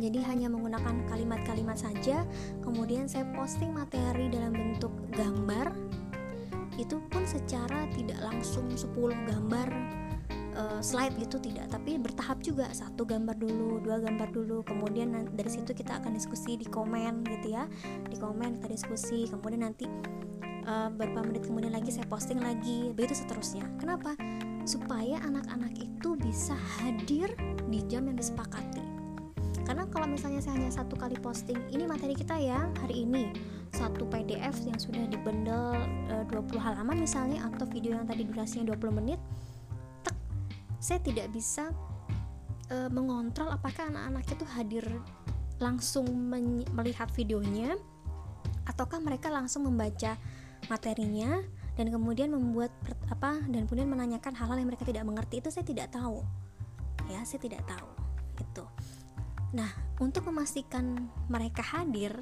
Jadi 0.00 0.24
hanya 0.24 0.48
menggunakan 0.48 1.04
kalimat-kalimat 1.12 1.76
saja. 1.76 2.24
Kemudian 2.64 3.04
saya 3.04 3.28
posting 3.36 3.76
materi 3.76 4.32
dalam 4.32 4.56
bentuk 4.56 4.94
gambar. 5.12 5.74
Itu 6.80 7.04
pun 7.12 7.28
secara 7.28 7.84
tidak 7.92 8.16
langsung 8.24 8.72
10 8.72 8.96
gambar 9.28 9.68
uh, 10.56 10.80
slide 10.80 11.20
gitu 11.20 11.36
tidak. 11.36 11.68
Tapi 11.68 12.00
bertahap 12.30 12.46
juga 12.46 12.70
satu 12.70 13.02
gambar 13.02 13.42
dulu 13.42 13.82
dua 13.82 13.98
gambar 13.98 14.30
dulu 14.30 14.62
kemudian 14.62 15.34
dari 15.34 15.50
situ 15.50 15.74
kita 15.74 15.98
akan 15.98 16.14
diskusi 16.14 16.54
di 16.54 16.62
komen 16.62 17.26
gitu 17.26 17.58
ya 17.58 17.66
di 18.06 18.14
komen 18.14 18.54
kita 18.62 18.70
diskusi 18.70 19.26
kemudian 19.26 19.66
nanti 19.66 19.90
uh, 20.62 20.94
beberapa 20.94 21.26
menit 21.26 21.50
kemudian 21.50 21.74
lagi 21.74 21.90
saya 21.90 22.06
posting 22.06 22.38
lagi 22.38 22.94
begitu 22.94 23.18
seterusnya. 23.18 23.66
Kenapa? 23.82 24.14
Supaya 24.62 25.18
anak-anak 25.26 25.74
itu 25.74 26.14
bisa 26.22 26.54
hadir 26.78 27.34
di 27.66 27.82
jam 27.90 28.06
yang 28.06 28.14
disepakati. 28.14 28.86
Karena 29.66 29.90
kalau 29.90 30.06
misalnya 30.06 30.38
saya 30.38 30.54
hanya 30.62 30.70
satu 30.70 30.94
kali 30.94 31.18
posting 31.18 31.58
ini 31.74 31.82
materi 31.82 32.14
kita 32.14 32.38
ya 32.38 32.70
hari 32.78 33.10
ini. 33.10 33.34
Satu 33.74 34.06
PDF 34.06 34.54
yang 34.70 34.78
sudah 34.78 35.02
dibendel 35.10 35.74
e, 36.06 36.26
20 36.30 36.62
halaman 36.62 36.94
misalnya 36.94 37.42
atau 37.50 37.66
video 37.66 37.98
yang 37.98 38.06
tadi 38.06 38.22
durasinya 38.22 38.70
20 38.70 38.98
menit 39.02 39.18
saya 40.80 40.96
tidak 41.04 41.28
bisa 41.30 41.70
e, 42.70 42.76
mengontrol 42.88 43.50
apakah 43.50 43.90
anak-anak 43.90 44.24
itu 44.30 44.44
hadir 44.54 44.86
langsung 45.60 46.08
melihat 46.72 47.12
videonya 47.12 47.76
ataukah 48.64 49.02
mereka 49.02 49.28
langsung 49.28 49.68
membaca 49.68 50.16
materinya 50.72 51.42
dan 51.76 51.92
kemudian 51.92 52.32
membuat 52.32 52.72
apa 53.12 53.40
dan 53.50 53.68
kemudian 53.68 53.90
menanyakan 53.90 54.32
hal-hal 54.36 54.56
yang 54.56 54.68
mereka 54.70 54.88
tidak 54.88 55.04
mengerti. 55.04 55.44
Itu 55.44 55.52
saya 55.52 55.66
tidak 55.66 55.92
tahu. 55.92 56.24
Ya 57.10 57.20
saya 57.26 57.40
tidak 57.42 57.66
tahu 57.68 57.88
gitu. 58.40 58.64
Nah 59.52 59.68
untuk 60.00 60.24
memastikan 60.30 61.10
mereka 61.28 61.60
hadir 61.60 62.14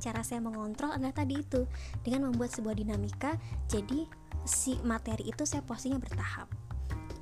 cara 0.00 0.24
saya 0.24 0.40
mengontrol 0.40 0.96
adalah 0.96 1.12
tadi 1.12 1.40
itu. 1.40 1.68
Dengan 2.00 2.32
membuat 2.32 2.52
sebuah 2.56 2.76
dinamika 2.76 3.36
jadi 3.68 4.08
si 4.48 4.80
materi 4.84 5.28
itu 5.28 5.44
saya 5.44 5.60
postingnya 5.60 6.00
bertahap 6.00 6.59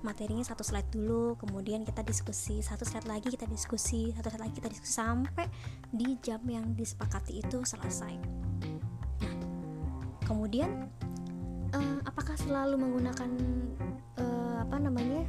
materinya 0.00 0.44
satu 0.46 0.62
slide 0.62 0.88
dulu 0.94 1.34
kemudian 1.38 1.82
kita 1.82 2.06
diskusi 2.06 2.62
satu 2.62 2.86
slide 2.86 3.06
lagi 3.10 3.28
kita 3.30 3.46
diskusi 3.50 4.14
satu 4.14 4.30
slide 4.30 4.44
lagi 4.46 4.54
kita 4.58 4.70
diskusi 4.70 4.94
sampai 4.94 5.46
di 5.90 6.14
jam 6.22 6.42
yang 6.46 6.74
disepakati 6.74 7.42
itu 7.42 7.62
selesai. 7.66 8.14
Nah 9.22 9.34
kemudian 10.26 10.86
uh, 11.74 11.98
apakah 12.06 12.36
selalu 12.38 12.78
menggunakan 12.78 13.30
uh, 14.20 14.56
apa 14.62 14.76
namanya 14.78 15.26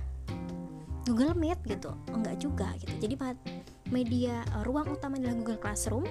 Google 1.08 1.34
Meet 1.34 1.60
gitu? 1.66 1.96
Enggak 2.14 2.38
juga 2.38 2.70
gitu. 2.78 2.94
Jadi 3.10 3.16
media 3.90 4.46
uh, 4.54 4.64
ruang 4.66 4.94
utama 4.94 5.18
adalah 5.18 5.36
Google 5.38 5.60
Classroom 5.60 6.06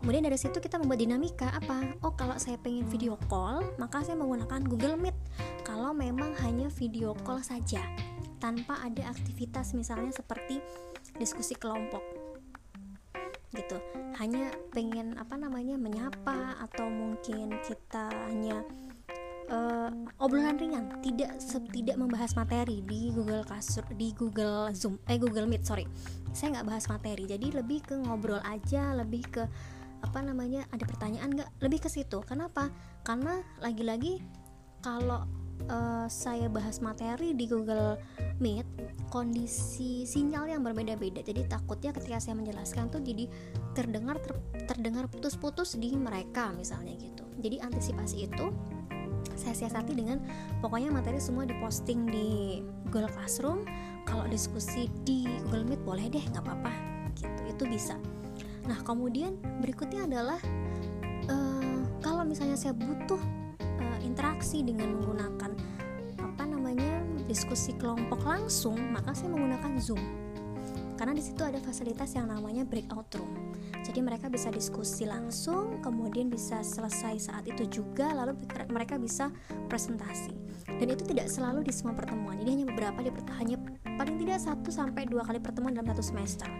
kemudian 0.00 0.24
dari 0.24 0.38
situ 0.38 0.58
kita 0.62 0.78
membuat 0.78 1.00
dinamika 1.02 1.48
apa? 1.50 1.98
Oh 2.06 2.14
kalau 2.14 2.38
saya 2.38 2.56
pengen 2.58 2.86
video 2.86 3.18
call 3.26 3.62
maka 3.76 4.02
saya 4.06 4.14
menggunakan 4.18 4.62
Google 4.66 4.96
Meet. 4.96 5.16
Kalau 5.66 5.90
memang 5.92 6.32
hanya 6.42 6.70
video 6.72 7.12
call 7.26 7.42
saja 7.42 7.82
tanpa 8.38 8.78
ada 8.82 9.10
aktivitas 9.10 9.74
misalnya 9.74 10.14
seperti 10.14 10.62
diskusi 11.18 11.58
kelompok. 11.58 12.02
Gitu. 13.52 13.76
Hanya 14.18 14.54
pengen 14.70 15.18
apa 15.18 15.34
namanya 15.34 15.74
menyapa 15.74 16.58
atau 16.62 16.86
mungkin 16.86 17.58
kita 17.66 18.12
hanya 18.30 18.62
uh, 19.50 19.90
obrolan 20.22 20.60
ringan. 20.60 21.02
Tidak 21.02 21.42
tidak 21.74 21.96
membahas 21.98 22.36
materi 22.38 22.84
di 22.86 23.10
Google 23.10 23.42
Classroom 23.42 23.88
di 23.98 24.14
Google 24.14 24.70
Zoom 24.76 25.00
eh 25.10 25.18
Google 25.18 25.50
Meet 25.50 25.64
sorry. 25.66 25.84
Saya 26.30 26.60
nggak 26.60 26.66
bahas 26.68 26.84
materi 26.86 27.26
jadi 27.26 27.60
lebih 27.60 27.82
ke 27.82 27.94
ngobrol 27.98 28.40
aja 28.46 28.94
lebih 28.94 29.24
ke 29.26 29.42
apa 30.02 30.18
namanya 30.22 30.64
ada 30.70 30.84
pertanyaan 30.86 31.30
nggak? 31.34 31.50
Lebih 31.62 31.86
ke 31.86 31.88
situ. 31.90 32.22
Kenapa? 32.24 32.70
Karena 33.02 33.42
lagi-lagi 33.58 34.22
kalau 34.82 35.26
uh, 35.66 36.06
saya 36.06 36.46
bahas 36.46 36.78
materi 36.78 37.34
di 37.34 37.50
Google 37.50 37.98
Meet 38.38 38.66
kondisi 39.10 40.06
sinyal 40.06 40.46
yang 40.46 40.62
berbeda-beda. 40.62 41.24
Jadi 41.26 41.50
takutnya 41.50 41.90
ketika 41.90 42.22
saya 42.22 42.38
menjelaskan 42.38 42.92
tuh 42.92 43.02
jadi 43.02 43.26
terdengar 43.74 44.22
ter, 44.22 44.38
terdengar 44.70 45.10
putus-putus 45.10 45.74
di 45.74 45.98
mereka 45.98 46.54
misalnya 46.54 46.94
gitu. 46.94 47.26
Jadi 47.42 47.58
antisipasi 47.58 48.30
itu 48.30 48.46
saya 49.34 49.54
siasati 49.54 49.94
dengan 49.94 50.22
pokoknya 50.62 50.90
materi 50.90 51.18
semua 51.22 51.46
diposting 51.46 52.06
di 52.06 52.60
Google 52.90 53.10
Classroom. 53.10 53.66
Kalau 54.06 54.24
diskusi 54.30 54.86
di 55.02 55.26
Google 55.46 55.66
Meet 55.66 55.82
boleh 55.82 56.06
deh 56.06 56.22
nggak 56.22 56.44
apa-apa 56.46 56.72
gitu. 57.18 57.40
Itu 57.50 57.64
bisa 57.66 57.98
nah 58.68 58.76
kemudian 58.84 59.40
berikutnya 59.64 60.04
adalah 60.04 60.36
uh, 61.32 61.80
kalau 62.04 62.22
misalnya 62.28 62.60
saya 62.60 62.76
butuh 62.76 63.18
uh, 63.64 63.98
interaksi 64.04 64.60
dengan 64.60 64.92
menggunakan 65.00 65.56
apa 66.20 66.44
namanya 66.44 67.00
diskusi 67.24 67.72
kelompok 67.80 68.20
langsung 68.28 68.76
maka 68.92 69.16
saya 69.16 69.32
menggunakan 69.32 69.80
Zoom. 69.80 70.28
Karena 70.98 71.14
di 71.14 71.22
situ 71.22 71.46
ada 71.46 71.62
fasilitas 71.62 72.10
yang 72.18 72.26
namanya 72.26 72.66
breakout 72.66 73.06
room. 73.14 73.54
Jadi 73.86 74.02
mereka 74.02 74.26
bisa 74.26 74.50
diskusi 74.50 75.06
langsung 75.06 75.78
kemudian 75.78 76.26
bisa 76.26 76.58
selesai 76.58 77.30
saat 77.30 77.46
itu 77.46 77.70
juga 77.70 78.10
lalu 78.10 78.34
mereka 78.66 78.98
bisa 78.98 79.30
presentasi. 79.70 80.34
Dan 80.66 80.90
itu 80.90 81.06
tidak 81.06 81.30
selalu 81.30 81.62
di 81.62 81.70
semua 81.70 81.94
pertemuan. 81.94 82.34
Jadi 82.42 82.50
hanya 82.50 82.66
beberapa 82.66 82.98
di 83.06 83.14
hanya 83.14 83.56
paling 83.94 84.18
tidak 84.18 84.42
satu 84.42 84.74
sampai 84.74 85.06
dua 85.06 85.22
kali 85.22 85.38
pertemuan 85.38 85.78
dalam 85.78 85.94
satu 85.94 86.02
semester. 86.02 86.50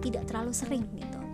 Tidak 0.00 0.24
terlalu 0.24 0.56
sering 0.56 0.88
gitu 0.96 1.25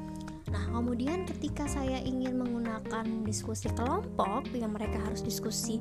Nah, 0.53 0.69
kemudian 0.69 1.25
ketika 1.25 1.65
saya 1.65 1.97
ingin 2.05 2.37
menggunakan 2.37 3.25
diskusi 3.25 3.73
kelompok 3.73 4.45
yang 4.53 4.77
mereka 4.77 5.01
harus 5.01 5.25
diskusi 5.25 5.81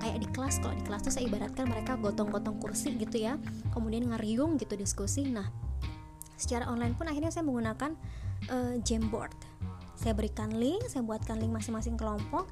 kayak 0.00 0.24
di 0.24 0.28
kelas, 0.32 0.56
kalau 0.64 0.72
di 0.72 0.84
kelas 0.88 1.04
tuh 1.04 1.12
saya 1.12 1.28
ibaratkan 1.28 1.68
mereka 1.68 2.00
gotong-gotong 2.00 2.56
kursi 2.56 2.96
gitu 2.96 3.20
ya, 3.20 3.36
kemudian 3.76 4.08
ngeriung 4.08 4.56
gitu 4.56 4.72
diskusi. 4.72 5.28
Nah, 5.28 5.46
secara 6.40 6.64
online 6.72 6.96
pun 6.96 7.12
akhirnya 7.12 7.28
saya 7.28 7.44
menggunakan 7.44 7.92
uh, 8.48 8.74
Jamboard. 8.80 9.36
Saya 9.96 10.12
berikan 10.12 10.52
link, 10.56 10.88
saya 10.88 11.04
buatkan 11.04 11.40
link 11.40 11.52
masing-masing 11.52 11.96
kelompok. 11.96 12.48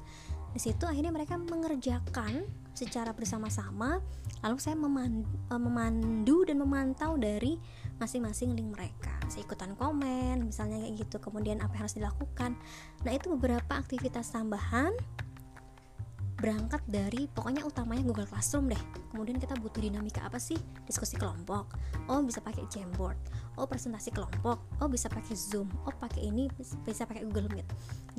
Di 0.53 0.61
situ 0.61 0.85
akhirnya 0.85 1.11
mereka 1.13 1.35
mengerjakan 1.35 2.45
secara 2.75 3.11
bersama-sama, 3.11 4.01
lalu 4.41 4.57
saya 4.61 4.77
memandu, 4.77 5.25
uh, 5.49 5.61
memandu 5.61 6.45
dan 6.45 6.61
memantau 6.61 7.17
dari 7.17 7.57
masing-masing 7.97 8.53
link 8.55 8.75
mereka. 8.75 9.13
Saya 9.31 9.47
ikutan 9.47 9.73
komen 9.79 10.47
misalnya 10.47 10.81
kayak 10.83 11.07
gitu. 11.07 11.17
Kemudian 11.23 11.63
apa 11.63 11.71
yang 11.75 11.83
harus 11.87 11.95
dilakukan? 11.95 12.51
Nah 13.07 13.11
itu 13.11 13.31
beberapa 13.33 13.73
aktivitas 13.75 14.35
tambahan 14.35 14.91
berangkat 16.35 16.83
dari 16.85 17.31
pokoknya 17.31 17.63
utamanya 17.63 18.03
Google 18.03 18.27
Classroom 18.27 18.67
deh. 18.67 18.83
Kemudian 19.09 19.39
kita 19.39 19.55
butuh 19.55 19.79
dinamika 19.79 20.27
apa 20.27 20.35
sih? 20.35 20.59
Diskusi 20.83 21.15
kelompok. 21.15 21.73
Oh 22.11 22.19
bisa 22.21 22.43
pakai 22.43 22.67
Jamboard. 22.67 23.17
Oh 23.55 23.63
presentasi 23.63 24.11
kelompok. 24.11 24.59
Oh 24.83 24.91
bisa 24.91 25.07
pakai 25.07 25.33
Zoom. 25.33 25.71
Oh 25.87 25.95
pakai 25.95 26.27
ini 26.27 26.51
bisa 26.59 27.07
pakai 27.07 27.23
Google 27.23 27.47
Meet. 27.55 27.67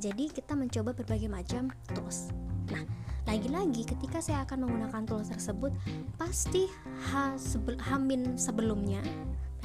Jadi 0.00 0.32
kita 0.32 0.56
mencoba 0.56 0.96
berbagai 0.96 1.28
macam 1.28 1.68
tools. 1.92 2.32
Nah 2.72 2.82
lagi-lagi 3.28 3.84
ketika 3.84 4.22
saya 4.22 4.46
akan 4.48 4.64
menggunakan 4.64 5.02
tools 5.04 5.28
tersebut 5.28 5.74
pasti 6.16 6.70
ha, 7.10 7.34
sebel, 7.36 7.76
hamin 7.78 8.38
sebelumnya 8.38 9.02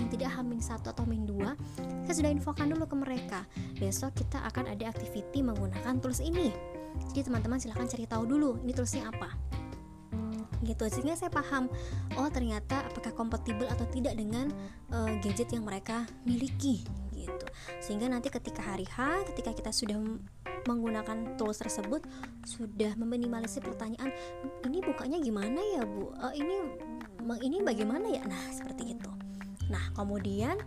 tidak 0.10 0.32
hamin 0.34 0.64
satu 0.64 0.90
atau 0.90 1.04
hamin 1.06 1.28
dua 1.28 1.54
saya 2.12 2.28
sudah 2.28 2.32
infokan 2.36 2.68
dulu 2.68 2.86
ke 2.92 2.96
mereka. 3.00 3.40
Besok 3.80 4.20
kita 4.20 4.44
akan 4.44 4.68
ada 4.68 4.92
activity 4.92 5.40
menggunakan 5.40 5.96
tools 6.04 6.20
ini. 6.20 6.52
Jadi 7.08 7.32
teman-teman 7.32 7.56
silahkan 7.56 7.88
cari 7.88 8.04
tahu 8.04 8.28
dulu 8.28 8.60
ini 8.68 8.76
toolsnya 8.76 9.08
apa. 9.08 9.32
Gitu 10.62 10.84
sehingga 10.92 11.16
saya 11.16 11.32
paham 11.32 11.72
oh 12.20 12.28
ternyata 12.28 12.84
apakah 12.86 13.16
kompatibel 13.16 13.66
atau 13.66 13.88
tidak 13.90 14.20
dengan 14.20 14.52
uh, 14.92 15.10
gadget 15.24 15.56
yang 15.56 15.64
mereka 15.64 16.04
miliki 16.28 16.84
gitu. 17.16 17.48
Sehingga 17.80 18.12
nanti 18.12 18.28
ketika 18.28 18.60
hari 18.60 18.86
H 18.92 19.26
ketika 19.32 19.56
kita 19.56 19.72
sudah 19.72 19.98
menggunakan 20.68 21.40
tools 21.40 21.64
tersebut 21.64 22.06
sudah 22.46 22.94
meminimalisir 23.00 23.64
pertanyaan 23.64 24.14
ini 24.68 24.84
bukanya 24.84 25.18
gimana 25.18 25.64
ya 25.80 25.88
bu? 25.88 26.12
Uh, 26.20 26.34
ini 26.36 26.60
ini 27.40 27.64
bagaimana 27.64 28.12
ya? 28.12 28.22
Nah 28.28 28.52
seperti 28.52 29.00
itu 29.00 29.21
Nah, 29.72 29.84
kemudian 29.96 30.60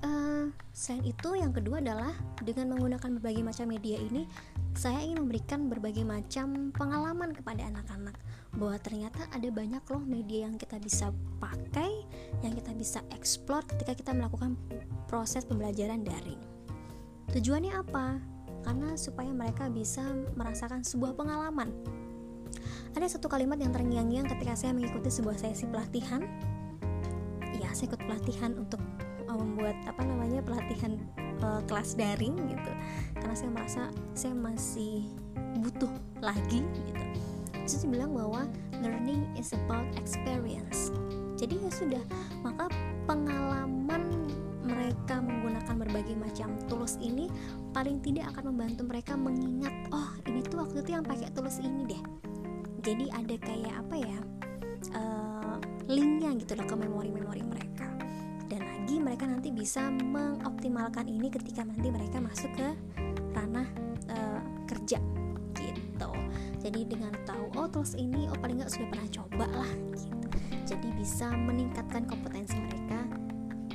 uh, 0.00 0.48
selain 0.72 1.04
itu 1.04 1.36
yang 1.36 1.52
kedua 1.52 1.84
adalah 1.84 2.16
dengan 2.40 2.72
menggunakan 2.72 3.20
berbagai 3.20 3.44
macam 3.44 3.68
media 3.68 4.00
ini 4.00 4.24
saya 4.72 5.04
ingin 5.04 5.28
memberikan 5.28 5.68
berbagai 5.68 6.00
macam 6.00 6.72
pengalaman 6.72 7.36
kepada 7.36 7.68
anak-anak 7.68 8.16
bahwa 8.56 8.76
ternyata 8.80 9.28
ada 9.32 9.48
banyak 9.52 9.84
loh 9.92 10.00
media 10.00 10.48
yang 10.48 10.56
kita 10.56 10.80
bisa 10.80 11.12
pakai, 11.36 12.04
yang 12.40 12.56
kita 12.56 12.72
bisa 12.72 13.00
explore 13.12 13.64
ketika 13.68 13.92
kita 13.92 14.10
melakukan 14.16 14.56
proses 15.08 15.44
pembelajaran 15.44 16.04
daring. 16.04 16.40
Tujuannya 17.32 17.72
apa? 17.76 18.16
Karena 18.64 18.96
supaya 18.96 19.28
mereka 19.32 19.68
bisa 19.68 20.04
merasakan 20.36 20.84
sebuah 20.84 21.16
pengalaman. 21.16 21.72
Ada 22.92 23.16
satu 23.16 23.28
kalimat 23.28 23.56
yang 23.56 23.72
terngiang-ngiang 23.72 24.28
ketika 24.36 24.52
saya 24.52 24.76
mengikuti 24.76 25.08
sebuah 25.08 25.40
sesi 25.40 25.64
pelatihan 25.64 26.20
saya 27.72 27.92
ikut 27.92 28.00
pelatihan 28.04 28.52
untuk 28.56 28.80
uh, 29.28 29.36
membuat 29.36 29.76
apa 29.88 30.02
namanya 30.04 30.44
pelatihan 30.44 30.96
uh, 31.42 31.60
kelas 31.66 31.96
daring 31.96 32.36
gitu. 32.48 32.72
Karena 33.18 33.34
saya 33.34 33.50
merasa 33.50 33.82
saya 34.12 34.34
masih 34.36 35.08
butuh 35.60 35.90
lagi 36.20 36.62
gitu. 36.62 37.04
Saya 37.64 37.88
bilang 37.88 38.12
bahwa 38.12 38.44
learning 38.82 39.24
is 39.38 39.54
about 39.54 39.86
experience. 39.96 40.92
Jadi 41.38 41.58
ya 41.58 41.70
sudah 41.72 42.04
maka 42.46 42.70
pengalaman 43.06 44.30
mereka 44.62 45.18
menggunakan 45.18 45.74
berbagai 45.74 46.14
macam 46.14 46.54
tools 46.70 46.94
ini 47.02 47.26
paling 47.74 47.98
tidak 47.98 48.30
akan 48.34 48.54
membantu 48.54 48.86
mereka 48.86 49.18
mengingat 49.18 49.74
oh 49.90 50.14
ini 50.30 50.38
tuh 50.46 50.62
waktu 50.62 50.86
itu 50.86 50.90
yang 50.94 51.02
pakai 51.02 51.30
tools 51.34 51.58
ini 51.58 51.82
deh. 51.86 52.02
Jadi 52.82 53.06
ada 53.14 53.34
kayak 53.38 53.74
apa 53.78 53.94
ya 53.94 54.18
uh, 54.94 55.41
linknya 55.90 56.34
gitu 56.38 56.54
loh 56.58 56.66
ke 56.66 56.76
memori-memori 56.76 57.42
mereka. 57.46 57.88
Dan 58.46 58.62
lagi 58.62 58.96
mereka 59.00 59.24
nanti 59.24 59.48
bisa 59.48 59.88
mengoptimalkan 59.88 61.08
ini 61.08 61.32
ketika 61.32 61.64
nanti 61.64 61.88
mereka 61.88 62.20
masuk 62.20 62.52
ke 62.54 62.68
ranah 63.32 63.66
uh, 64.12 64.40
kerja 64.68 65.00
gitu. 65.56 66.10
Jadi 66.62 66.80
dengan 66.86 67.14
tahu 67.26 67.50
oh 67.58 67.66
tools 67.70 67.94
ini 67.98 68.28
oh 68.28 68.38
paling 68.38 68.60
nggak 68.60 68.70
sudah 68.70 68.88
pernah 68.92 69.08
coba 69.08 69.46
lah 69.50 69.72
gitu. 69.96 70.18
Jadi 70.62 70.88
bisa 70.94 71.32
meningkatkan 71.32 72.06
kompetensi 72.06 72.56
mereka 72.60 73.02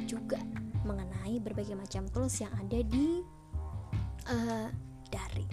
juga 0.07 0.39
mengenai 0.87 1.37
berbagai 1.43 1.75
macam 1.75 2.07
tools 2.15 2.39
yang 2.39 2.53
ada 2.55 2.79
di 2.79 3.19
uh, 4.31 4.69
daring 5.11 5.51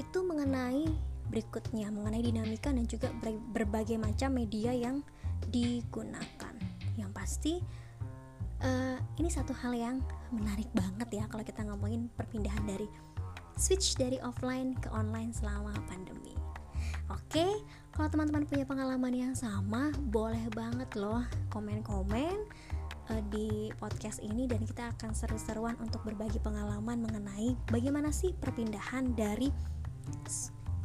itu 0.00 0.18
mengenai 0.24 0.88
berikutnya 1.28 1.88
mengenai 1.88 2.22
dinamika 2.24 2.68
dan 2.72 2.84
juga 2.84 3.08
berbagai 3.52 3.96
macam 3.96 4.36
media 4.36 4.72
yang 4.72 5.00
digunakan. 5.50 6.54
Yang 6.94 7.10
pasti 7.10 7.54
uh, 8.62 8.96
ini 9.18 9.28
satu 9.28 9.52
hal 9.56 9.72
yang 9.74 9.96
menarik 10.30 10.68
banget 10.72 11.22
ya 11.22 11.24
kalau 11.28 11.44
kita 11.44 11.66
ngomongin 11.66 12.08
perpindahan 12.14 12.64
dari 12.64 12.86
switch 13.58 13.98
dari 14.00 14.16
offline 14.22 14.78
ke 14.78 14.88
online 14.90 15.34
selama 15.34 15.74
pandemi. 15.86 16.32
Oke, 17.12 17.62
kalau 17.92 18.08
teman-teman 18.08 18.48
punya 18.48 18.64
pengalaman 18.64 19.12
yang 19.12 19.34
sama, 19.36 19.92
boleh 20.08 20.48
banget 20.56 20.88
loh 20.96 21.22
komen-komen 21.52 22.32
uh, 23.12 23.22
di 23.28 23.68
podcast 23.76 24.24
ini 24.24 24.48
dan 24.48 24.64
kita 24.64 24.88
akan 24.96 25.12
seru-seruan 25.12 25.76
untuk 25.82 26.00
berbagi 26.06 26.40
pengalaman 26.40 27.04
mengenai 27.04 27.52
bagaimana 27.68 28.08
sih 28.08 28.32
perpindahan 28.40 29.12
dari 29.12 29.52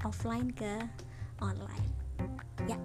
offline 0.03 0.51
ke 0.51 0.83
online. 1.39 1.87
Ya, 2.65 2.77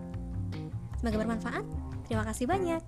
Semoga 1.02 1.18
bermanfaat. 1.18 1.66
Terima 2.06 2.22
kasih 2.22 2.46
banyak. 2.46 2.78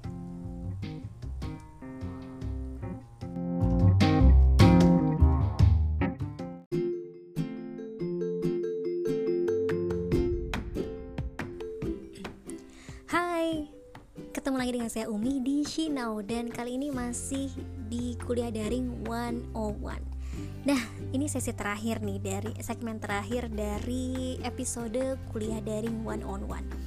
Hai, 13.11 13.67
ketemu 14.31 14.57
lagi 14.63 14.73
dengan 14.79 14.87
saya 14.95 15.11
Umi 15.11 15.43
di 15.43 15.67
Shinau 15.67 16.23
dan 16.23 16.55
kali 16.55 16.79
ini 16.79 16.95
masih 16.95 17.51
di 17.91 18.15
kuliah 18.23 18.55
daring 18.55 18.95
101. 19.11 19.51
Nah, 20.71 20.83
ini 21.11 21.27
sesi 21.27 21.51
terakhir 21.51 21.99
nih 21.99 22.23
dari 22.23 22.55
segmen 22.63 23.03
terakhir 23.03 23.51
dari 23.51 24.39
episode 24.47 25.19
kuliah 25.35 25.59
daring 25.59 26.07
one 26.07 26.23
on 26.23 26.47
one 26.47 26.84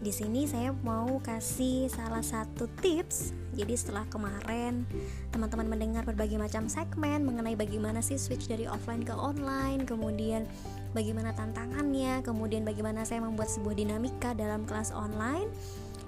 di 0.00 0.08
sini 0.08 0.48
saya 0.48 0.72
mau 0.80 1.20
kasih 1.20 1.92
salah 1.92 2.24
satu 2.24 2.64
tips. 2.80 3.36
Jadi 3.52 3.76
setelah 3.76 4.08
kemarin 4.08 4.88
teman-teman 5.28 5.68
mendengar 5.68 6.08
berbagai 6.08 6.40
macam 6.40 6.72
segmen 6.72 7.20
mengenai 7.20 7.52
bagaimana 7.52 8.00
sih 8.00 8.16
switch 8.16 8.48
dari 8.48 8.64
offline 8.64 9.04
ke 9.04 9.12
online, 9.12 9.84
kemudian 9.84 10.48
bagaimana 10.96 11.36
tantangannya, 11.36 12.24
kemudian 12.24 12.64
bagaimana 12.64 13.04
saya 13.04 13.20
membuat 13.20 13.52
sebuah 13.52 13.76
dinamika 13.76 14.32
dalam 14.32 14.64
kelas 14.64 14.88
online. 14.96 15.52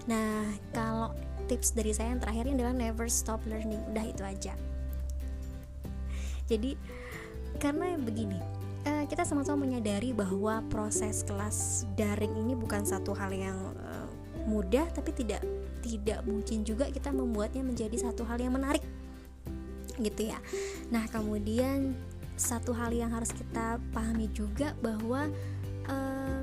Nah, 0.09 0.49
kalau 0.73 1.13
tips 1.53 1.77
dari 1.77 1.93
saya 1.93 2.17
yang 2.17 2.21
terakhir 2.25 2.49
ini 2.49 2.65
adalah 2.65 2.73
never 2.73 3.07
stop 3.13 3.45
learning. 3.45 3.85
Udah 3.93 4.05
itu 4.09 4.23
aja. 4.25 4.57
Jadi 6.49 6.81
karena 7.61 8.01
begini, 8.01 8.41
uh, 8.87 9.05
kita 9.07 9.23
sama-sama 9.27 9.67
menyadari 9.67 10.11
bahwa 10.15 10.63
proses 10.71 11.23
kelas 11.27 11.89
daring 11.95 12.35
ini 12.39 12.55
bukan 12.55 12.83
satu 12.83 13.15
hal 13.15 13.31
yang 13.31 13.59
uh, 13.79 14.09
mudah 14.47 14.87
tapi 14.91 15.15
tidak 15.15 15.43
tidak 15.83 16.23
mungkin 16.27 16.63
juga 16.63 16.91
kita 16.91 17.11
membuatnya 17.11 17.63
menjadi 17.63 18.11
satu 18.11 18.23
hal 18.27 18.39
yang 18.39 18.55
menarik 18.55 18.83
gitu 20.01 20.33
ya. 20.33 20.39
Nah, 20.89 21.05
kemudian 21.11 21.93
satu 22.39 22.73
hal 22.73 22.91
yang 22.91 23.13
harus 23.13 23.31
kita 23.31 23.77
pahami 23.93 24.27
juga 24.33 24.73
bahwa 24.81 25.29
uh, 25.87 26.43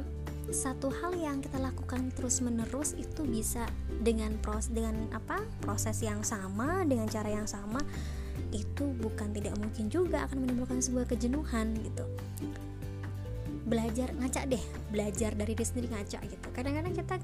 satu 0.50 0.90
hal 0.90 1.14
yang 1.18 1.42
kita 1.42 1.62
lakukan 1.62 2.10
terus-menerus 2.14 2.98
itu 2.98 3.22
bisa 3.26 3.70
dengan 4.02 4.34
proses 4.42 4.74
dengan 4.74 5.10
apa? 5.14 5.42
proses 5.62 6.02
yang 6.02 6.26
sama, 6.26 6.86
dengan 6.86 7.06
cara 7.06 7.30
yang 7.30 7.46
sama 7.46 7.82
itu 8.52 8.86
bukan 8.98 9.30
tidak 9.34 9.54
mungkin 9.62 9.88
juga 9.88 10.26
akan 10.26 10.46
menimbulkan 10.46 10.82
sebuah 10.82 11.06
kejenuhan 11.10 11.74
gitu. 11.82 12.06
Belajar 13.70 14.10
ngaca 14.18 14.50
deh 14.50 14.64
belajar 14.90 15.32
dari 15.38 15.54
diri 15.54 15.66
sendiri 15.66 15.88
ngaca 15.94 16.20
gitu. 16.26 16.48
Kadang-kadang 16.50 16.94
kita 16.94 17.16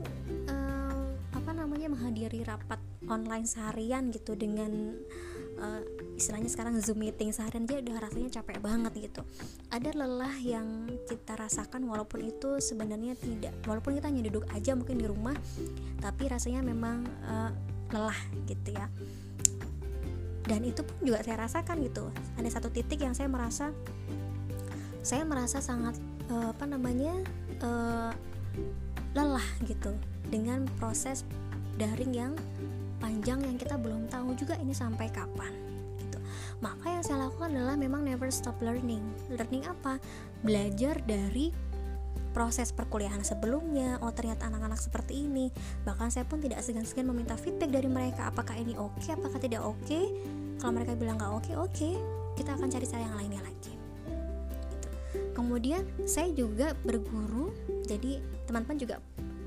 uh, 0.52 1.06
apa 1.34 1.52
namanya 1.52 1.90
menghadiri 1.90 2.46
rapat 2.46 2.78
online 3.10 3.50
seharian 3.50 4.14
gitu 4.14 4.38
dengan 4.38 4.94
uh, 5.58 5.82
istilahnya 6.14 6.50
sekarang 6.50 6.78
zoom 6.82 7.02
meeting 7.02 7.34
seharian 7.34 7.66
aja 7.66 7.82
udah 7.82 7.98
rasanya 8.06 8.30
capek 8.42 8.58
banget 8.62 8.94
gitu. 9.10 9.22
Ada 9.74 9.90
lelah 9.98 10.38
yang 10.46 10.86
kita 11.10 11.34
rasakan 11.34 11.90
walaupun 11.90 12.22
itu 12.22 12.62
sebenarnya 12.62 13.18
tidak 13.18 13.54
walaupun 13.66 13.98
kita 13.98 14.14
hanya 14.14 14.30
duduk 14.30 14.46
aja 14.54 14.78
mungkin 14.78 15.02
di 15.02 15.10
rumah 15.10 15.34
tapi 15.98 16.30
rasanya 16.30 16.62
memang 16.62 17.02
uh, 17.26 17.50
lelah 17.90 18.20
gitu 18.46 18.74
ya 18.74 18.86
dan 20.46 20.62
itu 20.62 20.86
pun 20.86 20.96
juga 21.02 21.22
saya 21.26 21.42
rasakan 21.46 21.82
gitu. 21.86 22.10
Ada 22.38 22.62
satu 22.62 22.70
titik 22.70 23.02
yang 23.02 23.18
saya 23.18 23.30
merasa 23.30 23.74
saya 25.06 25.22
merasa 25.22 25.62
sangat 25.62 25.98
uh, 26.34 26.50
apa 26.54 26.66
namanya 26.66 27.14
uh, 27.62 28.14
lelah 29.14 29.48
gitu 29.66 29.94
dengan 30.30 30.66
proses 30.82 31.22
daring 31.78 32.14
yang 32.14 32.34
panjang 32.98 33.42
yang 33.44 33.58
kita 33.60 33.78
belum 33.78 34.10
tahu 34.10 34.34
juga 34.34 34.58
ini 34.58 34.74
sampai 34.74 35.10
kapan 35.14 35.54
gitu. 36.02 36.18
Maka 36.64 36.90
yang 36.90 37.04
saya 37.06 37.28
lakukan 37.30 37.54
adalah 37.54 37.78
memang 37.78 38.02
never 38.08 38.32
stop 38.34 38.58
learning. 38.64 39.04
Learning 39.30 39.68
apa? 39.68 40.02
Belajar 40.42 40.98
dari 41.06 41.54
proses 42.36 42.76
perkuliahan 42.76 43.24
sebelumnya 43.24 43.96
oh 44.04 44.12
ternyata 44.12 44.52
anak-anak 44.52 44.76
seperti 44.76 45.24
ini 45.24 45.48
bahkan 45.88 46.12
saya 46.12 46.28
pun 46.28 46.44
tidak 46.44 46.60
segan-segan 46.60 47.08
meminta 47.08 47.40
feedback 47.40 47.72
dari 47.72 47.88
mereka 47.88 48.28
apakah 48.28 48.60
ini 48.60 48.76
oke 48.76 49.00
okay, 49.00 49.16
apakah 49.16 49.40
tidak 49.40 49.64
oke 49.64 49.80
okay. 49.88 50.12
kalau 50.60 50.76
mereka 50.76 51.00
bilang 51.00 51.16
nggak 51.16 51.32
oke 51.32 51.48
okay, 51.48 51.56
oke 51.56 51.72
okay, 51.72 51.94
kita 52.36 52.52
akan 52.60 52.68
cari 52.68 52.84
cara 52.84 53.02
yang 53.08 53.16
lainnya 53.16 53.40
lagi 53.40 53.72
gitu. 53.72 53.80
kemudian 55.32 55.88
saya 56.04 56.28
juga 56.36 56.76
berguru 56.84 57.56
jadi 57.88 58.20
teman-teman 58.44 58.78
juga 58.84 59.00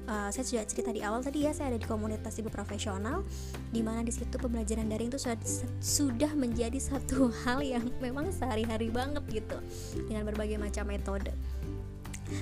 uh, 0.09 0.33
saya 0.33 0.45
sudah 0.49 0.65
cerita 0.65 0.91
di 0.91 1.05
awal 1.05 1.21
tadi 1.21 1.45
ya 1.45 1.53
saya 1.53 1.77
ada 1.77 1.79
di 1.79 1.85
komunitas 1.85 2.41
ibu 2.41 2.49
profesional 2.49 3.23
di 3.69 3.85
mana 3.85 4.01
di 4.01 4.11
situ 4.11 4.41
pembelajaran 4.41 4.89
daring 4.89 5.13
itu 5.13 5.21
sudah 5.21 5.37
sudah 5.79 6.33
menjadi 6.33 6.81
satu 6.81 7.29
hal 7.45 7.61
yang 7.61 7.85
memang 8.01 8.33
sehari-hari 8.33 8.89
banget 8.89 9.23
gitu 9.29 9.61
dengan 10.09 10.25
berbagai 10.25 10.57
macam 10.57 10.89
metode 10.89 11.31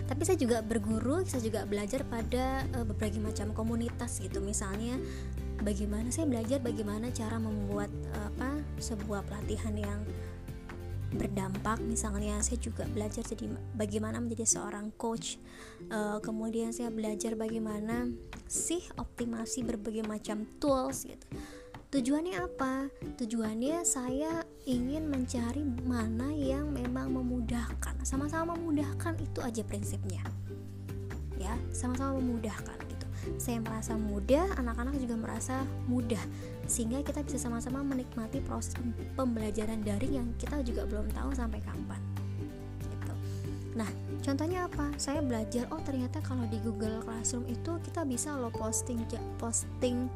tapi 0.07 0.22
saya 0.26 0.39
juga 0.39 0.61
berguru 0.62 1.22
saya 1.26 1.43
juga 1.43 1.64
belajar 1.64 2.03
pada 2.07 2.66
uh, 2.76 2.84
berbagai 2.84 3.22
macam 3.22 3.51
komunitas 3.53 4.18
gitu. 4.20 4.39
Misalnya 4.43 4.99
bagaimana 5.62 6.12
saya 6.12 6.28
belajar 6.28 6.59
bagaimana 6.61 7.11
cara 7.11 7.41
membuat 7.41 7.89
uh, 8.14 8.28
apa 8.34 8.61
sebuah 8.78 9.24
pelatihan 9.26 9.74
yang 9.76 10.01
berdampak. 11.14 11.78
Misalnya 11.80 12.43
saya 12.43 12.59
juga 12.59 12.84
belajar 12.91 13.22
jadi 13.22 13.47
bagaimana 13.78 14.18
menjadi 14.18 14.59
seorang 14.59 14.91
coach. 14.99 15.39
Uh, 15.89 16.18
kemudian 16.20 16.74
saya 16.74 16.91
belajar 16.91 17.39
bagaimana 17.39 18.11
sih 18.47 18.82
optimasi 18.99 19.62
berbagai 19.62 20.05
macam 20.05 20.45
tools 20.59 21.07
gitu. 21.07 21.26
Tujuannya 21.95 22.34
apa? 22.43 22.91
Tujuannya 23.16 23.87
saya 23.87 24.43
ingin 24.66 25.06
mencari 25.06 25.62
mana 25.86 26.34
yang 26.34 26.74
memang 26.74 27.14
memudahkan. 27.14 28.02
Sama-sama 28.02 28.58
memudahkan 28.58 29.14
itu 29.22 29.38
aja 29.38 29.62
prinsipnya. 29.62 30.26
Ya, 31.38 31.54
sama-sama 31.70 32.18
memudahkan 32.18 32.74
gitu. 32.90 33.06
Saya 33.38 33.62
merasa 33.62 33.94
mudah, 33.94 34.58
anak-anak 34.58 34.98
juga 34.98 35.14
merasa 35.14 35.62
mudah 35.86 36.20
sehingga 36.66 36.98
kita 37.06 37.22
bisa 37.22 37.38
sama-sama 37.38 37.86
menikmati 37.86 38.42
proses 38.42 38.74
pembelajaran 39.14 39.86
daring 39.86 40.18
yang 40.18 40.28
kita 40.34 40.58
juga 40.66 40.82
belum 40.82 41.14
tahu 41.14 41.30
sampai 41.30 41.62
kapan. 41.62 42.02
Gitu. 42.82 43.12
Nah, 43.78 43.90
contohnya 44.18 44.66
apa? 44.66 44.90
Saya 44.98 45.22
belajar 45.22 45.70
oh 45.70 45.78
ternyata 45.86 46.18
kalau 46.26 46.42
di 46.50 46.58
Google 46.66 47.06
Classroom 47.06 47.46
itu 47.46 47.78
kita 47.86 48.02
bisa 48.02 48.34
lo 48.34 48.50
posting 48.50 48.98
posting 49.38 50.10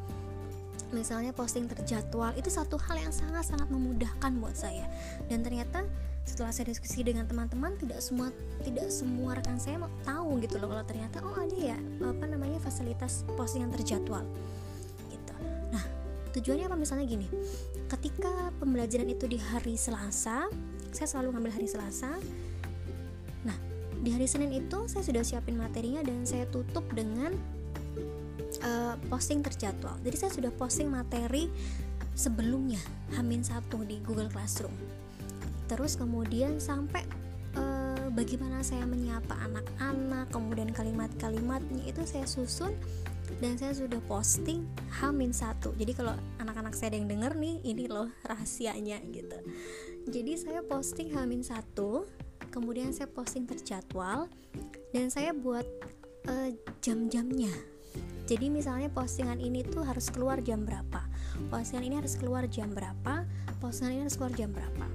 misalnya 0.90 1.30
posting 1.30 1.70
terjadwal 1.70 2.34
itu 2.34 2.50
satu 2.50 2.78
hal 2.78 2.98
yang 2.98 3.14
sangat-sangat 3.14 3.70
memudahkan 3.70 4.32
buat 4.38 4.54
saya. 4.54 4.86
Dan 5.30 5.46
ternyata 5.46 5.86
setelah 6.26 6.52
saya 6.54 6.70
diskusi 6.70 7.02
dengan 7.02 7.26
teman-teman 7.26 7.74
tidak 7.80 7.98
semua 7.98 8.30
tidak 8.62 8.86
semua 8.92 9.34
rekan 9.34 9.58
saya 9.58 9.80
mau 9.80 9.90
tahu 10.06 10.38
gitu 10.44 10.60
loh 10.62 10.70
kalau 10.70 10.84
ternyata 10.86 11.18
oh 11.24 11.34
ada 11.34 11.56
ya 11.56 11.78
apa 12.04 12.24
namanya 12.28 12.60
fasilitas 12.62 13.26
postingan 13.34 13.72
terjadwal 13.74 14.22
gitu. 15.10 15.34
Nah 15.74 15.82
tujuannya 16.36 16.70
apa? 16.70 16.76
Misalnya 16.78 17.06
gini 17.08 17.26
ketika 17.90 18.54
pembelajaran 18.62 19.10
itu 19.10 19.26
di 19.26 19.42
hari 19.42 19.74
Selasa 19.74 20.46
saya 20.94 21.08
selalu 21.08 21.38
ngambil 21.38 21.52
hari 21.58 21.66
Selasa. 21.66 22.14
Nah 23.42 23.56
di 23.98 24.14
hari 24.14 24.30
Senin 24.30 24.54
itu 24.54 24.86
saya 24.86 25.02
sudah 25.02 25.26
siapin 25.26 25.58
materinya 25.58 26.04
dan 26.06 26.22
saya 26.22 26.46
tutup 26.46 26.86
dengan 26.94 27.34
uh, 28.64 28.94
posting 29.08 29.40
terjadwal. 29.44 29.96
Jadi 30.04 30.16
saya 30.16 30.32
sudah 30.32 30.52
posting 30.54 30.88
materi 30.88 31.48
sebelumnya 32.14 32.80
Hamin 33.16 33.40
satu 33.40 33.82
di 33.84 34.00
Google 34.04 34.28
Classroom. 34.28 34.74
Terus 35.70 35.94
kemudian 35.94 36.58
sampai 36.58 37.06
uh, 37.56 38.10
bagaimana 38.12 38.60
saya 38.60 38.84
menyapa 38.84 39.38
anak-anak 39.46 40.28
kemudian 40.34 40.70
kalimat-kalimatnya 40.74 41.86
itu 41.86 42.02
saya 42.04 42.26
susun 42.26 42.74
dan 43.38 43.54
saya 43.54 43.70
sudah 43.70 44.02
posting 44.10 44.66
Hamin 44.98 45.30
satu 45.30 45.70
jadi 45.78 45.94
kalau 45.94 46.18
anak-anak 46.42 46.74
saya 46.74 46.90
ada 46.90 46.98
yang 46.98 47.08
denger 47.14 47.38
nih 47.38 47.62
ini 47.62 47.86
loh 47.86 48.10
rahasianya 48.26 48.98
gitu. 49.14 49.38
Jadi 50.10 50.32
saya 50.34 50.66
posting 50.66 51.14
Hamin 51.14 51.46
satu 51.46 52.10
kemudian 52.50 52.90
saya 52.90 53.06
posting 53.06 53.46
terjadwal 53.46 54.26
dan 54.90 55.06
saya 55.06 55.30
buat 55.30 55.62
uh, 56.26 56.50
jam-jamnya 56.82 57.54
jadi 58.30 58.46
misalnya 58.46 58.86
postingan 58.94 59.42
ini 59.42 59.66
tuh 59.66 59.82
harus 59.82 60.06
keluar 60.06 60.38
jam 60.38 60.62
berapa? 60.62 61.02
Postingan 61.50 61.82
ini 61.82 61.94
harus 61.98 62.14
keluar 62.14 62.46
jam 62.46 62.70
berapa? 62.70 63.26
Postingan 63.58 63.90
ini 63.90 64.02
harus 64.06 64.14
keluar 64.14 64.30
jam 64.38 64.54
berapa? 64.54 64.86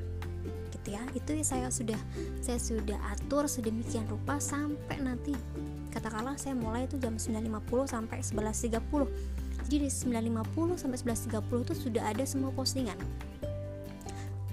Gitu 0.71 0.95
ya. 0.95 1.03
Itu 1.11 1.35
saya 1.43 1.67
sudah 1.67 1.99
saya 2.39 2.55
sudah 2.55 2.95
atur 3.11 3.51
sedemikian 3.51 4.07
rupa 4.07 4.39
sampai 4.39 5.03
nanti 5.03 5.35
katakanlah 5.91 6.39
saya 6.39 6.55
mulai 6.55 6.87
itu 6.87 6.95
jam 6.95 7.19
9.50 7.19 7.91
sampai 7.91 8.23
11.30 8.23 9.67
jadi 9.67 9.83
di 9.83 9.91
9.50 9.91 10.79
sampai 10.79 10.97
11.30 11.03 11.65
itu 11.67 11.73
sudah 11.75 12.03
ada 12.07 12.23
semua 12.23 12.55
postingan. 12.55 12.95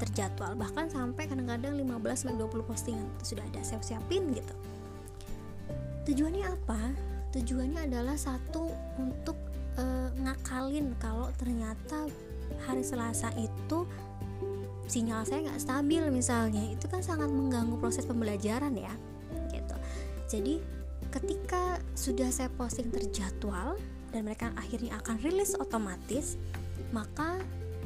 Terjadwal. 0.02 0.58
Bahkan 0.58 0.90
sampai 0.90 1.30
kadang-kadang 1.30 1.78
15 1.78 2.18
sampai 2.18 2.34
20 2.34 2.66
postingan 2.66 3.06
itu 3.14 3.38
sudah 3.38 3.46
ada. 3.46 3.62
Saya 3.62 3.78
siapin 3.78 4.26
gitu. 4.34 4.54
Tujuannya 6.02 6.50
apa 6.50 7.11
tujuannya 7.32 7.88
adalah 7.88 8.16
satu 8.16 8.68
untuk 9.00 9.36
e, 9.76 9.84
ngakalin 10.20 10.92
kalau 11.00 11.32
ternyata 11.40 12.06
hari 12.68 12.84
Selasa 12.84 13.32
itu 13.40 13.88
sinyal 14.86 15.24
saya 15.24 15.48
nggak 15.48 15.62
stabil 15.62 16.02
misalnya. 16.12 16.62
Itu 16.68 16.86
kan 16.92 17.00
sangat 17.00 17.32
mengganggu 17.32 17.80
proses 17.80 18.04
pembelajaran 18.04 18.76
ya 18.76 18.92
gitu. 19.52 19.76
Jadi 20.28 20.54
ketika 21.12 21.80
sudah 21.92 22.28
saya 22.32 22.48
posting 22.56 22.88
terjadwal 22.92 23.76
dan 24.12 24.28
mereka 24.28 24.52
akhirnya 24.56 24.96
akan 25.00 25.20
rilis 25.20 25.56
otomatis 25.56 26.40
maka 26.92 27.40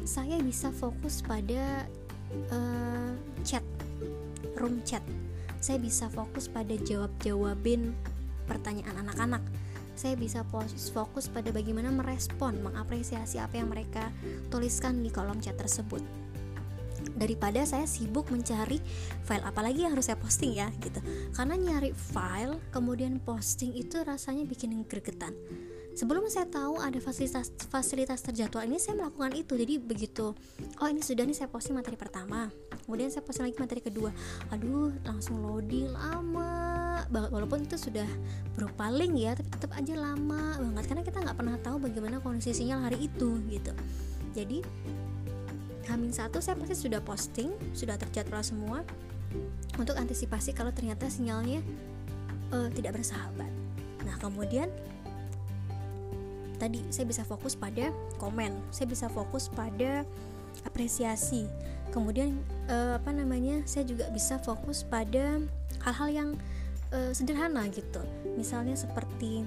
saya 0.06 0.38
bisa 0.42 0.70
fokus 0.70 1.22
pada 1.22 1.86
uh, 2.50 3.14
chat 3.42 3.62
room 4.58 4.82
chat. 4.82 5.02
Saya 5.58 5.82
bisa 5.82 6.06
fokus 6.10 6.46
pada 6.46 6.74
jawab 6.86 7.10
jawabin 7.22 7.94
pertanyaan 8.46 9.02
anak-anak 9.02 9.42
saya 9.96 10.12
bisa 10.12 10.44
fokus 10.92 11.32
pada 11.32 11.48
bagaimana 11.48 11.88
merespon, 11.88 12.60
mengapresiasi 12.60 13.40
apa 13.40 13.56
yang 13.56 13.72
mereka 13.72 14.12
tuliskan 14.52 15.00
di 15.00 15.08
kolom 15.08 15.40
chat 15.40 15.56
tersebut. 15.56 16.04
Daripada 17.16 17.64
saya 17.64 17.88
sibuk 17.88 18.28
mencari 18.28 18.76
file 19.24 19.44
apalagi 19.48 19.88
yang 19.88 19.96
harus 19.96 20.12
saya 20.12 20.20
posting 20.20 20.52
ya 20.52 20.68
gitu. 20.84 21.00
Karena 21.32 21.56
nyari 21.56 21.96
file 21.96 22.60
kemudian 22.68 23.24
posting 23.24 23.72
itu 23.72 24.04
rasanya 24.04 24.44
bikin 24.44 24.84
gregetan. 24.84 25.32
Sebelum 25.96 26.28
saya 26.28 26.44
tahu 26.44 26.76
ada 26.76 27.00
fasilitas 27.00 27.48
fasilitas 27.72 28.20
terjadwal 28.20 28.68
ini 28.68 28.76
saya 28.76 29.00
melakukan 29.00 29.32
itu. 29.32 29.56
Jadi 29.56 29.80
begitu 29.80 30.36
oh 30.76 30.88
ini 30.92 31.00
sudah 31.00 31.24
nih 31.24 31.32
saya 31.32 31.48
posting 31.48 31.72
materi 31.72 31.96
pertama. 31.96 32.52
Kemudian 32.84 33.08
saya 33.08 33.24
posting 33.24 33.48
lagi 33.48 33.56
materi 33.56 33.80
kedua. 33.80 34.12
Aduh, 34.52 34.92
langsung 35.08 35.40
loading 35.40 35.88
lama 35.96 36.76
banget 37.08 37.30
walaupun 37.32 37.64
itu 37.64 37.76
sudah 37.78 38.08
berupa 38.56 38.90
link 38.90 39.14
ya 39.20 39.32
tapi 39.36 39.48
tetap 39.52 39.70
aja 39.76 39.94
lama 39.94 40.58
banget 40.58 40.84
karena 40.90 41.02
kita 41.06 41.18
nggak 41.22 41.36
pernah 41.38 41.56
tahu 41.60 41.76
bagaimana 41.78 42.16
kondisi 42.18 42.56
sinyal 42.56 42.82
hari 42.82 43.06
itu 43.06 43.38
gitu 43.52 43.72
jadi 44.34 44.64
Hamin 45.86 46.10
satu 46.10 46.42
saya 46.42 46.58
pasti 46.58 46.74
sudah 46.74 46.98
posting 46.98 47.54
sudah 47.70 47.94
terjadwal 47.94 48.42
semua 48.42 48.82
untuk 49.78 49.94
antisipasi 49.94 50.50
kalau 50.50 50.74
ternyata 50.74 51.06
sinyalnya 51.06 51.62
uh, 52.50 52.66
tidak 52.74 52.98
bersahabat 52.98 53.50
nah 54.02 54.16
kemudian 54.18 54.66
tadi 56.56 56.80
saya 56.88 57.08
bisa 57.08 57.22
fokus 57.22 57.54
pada 57.54 57.92
komen 58.16 58.52
saya 58.72 58.88
bisa 58.88 59.06
fokus 59.12 59.52
pada 59.52 60.04
apresiasi. 60.64 61.44
Kemudian 61.92 62.36
uh, 62.70 62.96
apa 62.96 63.12
namanya 63.12 63.60
saya 63.68 63.84
juga 63.84 64.08
bisa 64.08 64.40
fokus 64.40 64.82
pada 64.86 65.40
hal-hal 65.84 66.08
yang 66.08 66.30
uh, 66.94 67.12
sederhana 67.12 67.66
gitu. 67.68 68.00
Misalnya 68.38 68.78
seperti 68.78 69.44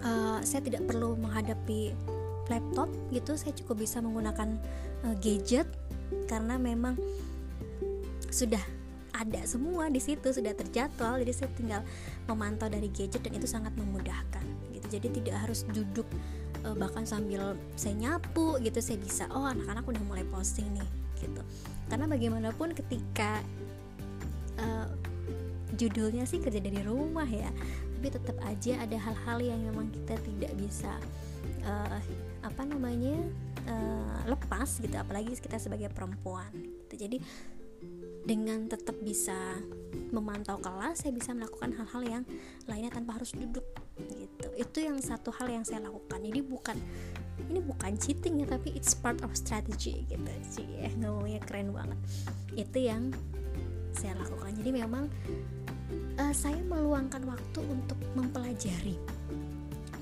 uh, 0.00 0.40
saya 0.40 0.60
tidak 0.64 0.88
perlu 0.88 1.18
menghadapi 1.18 1.92
laptop 2.50 2.90
gitu 3.14 3.38
saya 3.38 3.54
cukup 3.54 3.86
bisa 3.86 4.02
menggunakan 4.02 4.58
uh, 5.06 5.14
gadget 5.22 5.64
karena 6.26 6.58
memang 6.58 6.98
sudah 8.28 8.60
ada 9.12 9.44
semua 9.46 9.86
di 9.92 10.02
situ 10.02 10.34
sudah 10.34 10.52
terjadwal. 10.56 11.20
Jadi 11.22 11.32
saya 11.32 11.48
tinggal 11.54 11.82
memantau 12.26 12.66
dari 12.66 12.90
gadget 12.90 13.22
dan 13.22 13.32
itu 13.38 13.46
sangat 13.46 13.72
memudahkan 13.78 14.41
jadi 14.92 15.08
tidak 15.08 15.36
harus 15.48 15.64
duduk 15.72 16.04
uh, 16.66 16.76
bahkan 16.76 17.08
sambil 17.08 17.56
saya 17.74 17.96
nyapu 17.96 18.60
gitu 18.60 18.78
saya 18.84 18.98
bisa 19.00 19.24
oh 19.32 19.48
anak-anak 19.48 19.84
udah 19.88 20.02
mulai 20.04 20.24
posting 20.28 20.68
nih 20.76 20.90
gitu 21.22 21.42
karena 21.88 22.04
bagaimanapun 22.10 22.74
ketika 22.76 23.40
uh, 24.60 24.88
judulnya 25.76 26.28
sih 26.28 26.42
kerja 26.42 26.60
dari 26.60 26.82
rumah 26.84 27.26
ya 27.26 27.48
tapi 27.96 28.08
tetap 28.18 28.36
aja 28.42 28.82
ada 28.82 28.98
hal-hal 28.98 29.38
yang 29.38 29.60
memang 29.62 29.86
kita 29.94 30.18
tidak 30.18 30.52
bisa 30.58 30.92
uh, 31.62 31.98
apa 32.42 32.62
namanya 32.66 33.14
uh, 33.70 34.18
lepas 34.26 34.82
gitu 34.82 34.94
apalagi 34.98 35.38
kita 35.38 35.56
sebagai 35.56 35.88
perempuan 35.94 36.50
gitu. 36.90 37.06
jadi 37.06 37.18
dengan 38.22 38.70
tetap 38.70 38.94
bisa 39.02 39.34
memantau 40.14 40.58
kelas 40.62 41.02
saya 41.02 41.10
bisa 41.14 41.34
melakukan 41.34 41.74
hal-hal 41.74 42.02
yang 42.02 42.22
lainnya 42.70 42.94
tanpa 42.94 43.18
harus 43.18 43.34
duduk 43.34 43.66
gitu. 43.98 44.48
Itu 44.56 44.78
yang 44.84 44.98
satu 45.00 45.30
hal 45.34 45.48
yang 45.50 45.64
saya 45.64 45.84
lakukan. 45.86 46.18
Jadi 46.22 46.40
bukan 46.40 46.76
ini 47.50 47.58
bukan 47.60 47.96
cheating 47.98 48.44
ya 48.44 48.46
tapi 48.48 48.72
it's 48.76 48.92
part 48.96 49.18
of 49.24 49.32
strategy 49.34 50.04
gitu. 50.08 50.30
Sih 50.46 50.66
ya 50.80 50.90
ngomongnya 51.00 51.40
keren 51.44 51.72
banget. 51.72 51.98
Itu 52.56 52.78
yang 52.80 53.12
saya 53.92 54.16
lakukan. 54.16 54.56
Jadi 54.56 54.70
memang 54.72 55.04
uh, 56.16 56.34
saya 56.34 56.58
meluangkan 56.64 57.24
waktu 57.28 57.60
untuk 57.68 57.98
mempelajari 58.16 58.96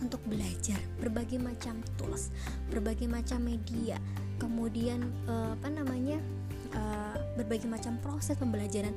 untuk 0.01 0.21
belajar 0.25 0.81
berbagai 0.97 1.37
macam 1.37 1.77
tools 2.01 2.33
berbagai 2.73 3.05
macam 3.05 3.45
media 3.45 4.01
kemudian 4.41 5.05
uh, 5.29 5.53
apa 5.53 5.69
namanya 5.69 6.17
uh, 6.73 7.17
berbagai 7.37 7.69
macam 7.69 8.01
proses 8.01 8.35
pembelajaran. 8.41 8.97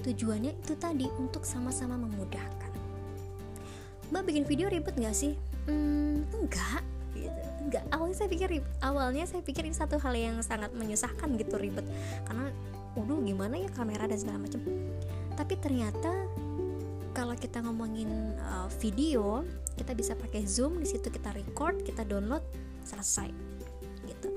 Tujuannya 0.00 0.56
itu 0.56 0.74
tadi 0.80 1.06
untuk 1.20 1.44
sama-sama 1.44 1.94
memudahkan 1.94 2.59
mbak 4.10 4.22
bikin 4.26 4.44
video 4.44 4.66
ribet 4.66 4.94
nggak 4.98 5.14
sih? 5.14 5.38
Hmm, 5.70 6.26
enggak. 6.34 6.82
Gitu. 7.14 7.40
enggak. 7.66 7.84
Awalnya 7.94 8.16
saya 8.18 8.28
pikir 8.28 8.48
awalnya 8.82 9.24
saya 9.26 9.42
pikir 9.42 9.62
ini 9.66 9.74
satu 9.74 9.96
hal 10.02 10.14
yang 10.18 10.36
sangat 10.42 10.74
menyusahkan 10.74 11.30
gitu 11.38 11.56
ribet. 11.56 11.86
Karena 12.26 12.50
waduh 12.98 13.22
gimana 13.22 13.54
ya 13.56 13.70
kamera 13.70 14.10
dan 14.10 14.18
segala 14.18 14.42
macam. 14.42 14.60
Tapi 15.38 15.54
ternyata 15.62 16.10
kalau 17.14 17.34
kita 17.38 17.62
ngomongin 17.62 18.34
uh, 18.38 18.66
video 18.82 19.46
kita 19.78 19.94
bisa 19.94 20.12
pakai 20.18 20.44
zoom 20.44 20.82
di 20.82 20.86
situ 20.86 21.08
kita 21.08 21.30
record 21.30 21.86
kita 21.86 22.02
download 22.02 22.42
selesai. 22.82 23.30
Gitu. 24.10 24.28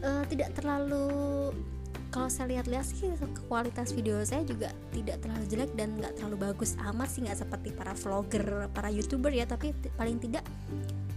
Uh, 0.00 0.24
tidak 0.28 0.52
terlalu 0.56 1.52
kalau 2.14 2.30
saya 2.30 2.54
lihat-lihat 2.54 2.86
sih 2.86 3.10
kualitas 3.50 3.90
video 3.90 4.22
saya 4.22 4.46
juga 4.46 4.70
tidak 4.94 5.18
terlalu 5.18 5.44
jelek 5.50 5.70
dan 5.74 5.98
nggak 5.98 6.14
terlalu 6.14 6.46
bagus 6.46 6.78
amat 6.86 7.10
sih 7.10 7.26
nggak 7.26 7.42
seperti 7.42 7.74
para 7.74 7.90
vlogger 7.90 8.70
para 8.70 8.86
youtuber 8.86 9.34
ya. 9.34 9.42
Tapi 9.50 9.74
paling 9.98 10.22
tidak 10.22 10.46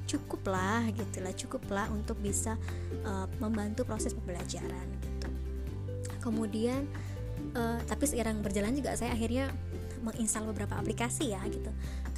cukup 0.09 0.41
lah 0.49 0.81
gitu 0.89 1.21
lah 1.21 1.33
cukup 1.37 1.61
lah 1.69 1.85
untuk 1.93 2.17
bisa 2.17 2.57
uh, 3.05 3.29
membantu 3.37 3.85
proses 3.85 4.17
pembelajaran 4.17 4.89
gitu. 5.05 5.29
Kemudian 6.17 6.89
uh, 7.53 7.77
tapi 7.85 8.09
sekarang 8.09 8.41
berjalan 8.41 8.73
juga 8.73 8.97
saya 8.97 9.13
akhirnya 9.13 9.53
menginstal 10.01 10.49
beberapa 10.49 10.81
aplikasi 10.81 11.29
ya 11.37 11.45
gitu. 11.45 11.69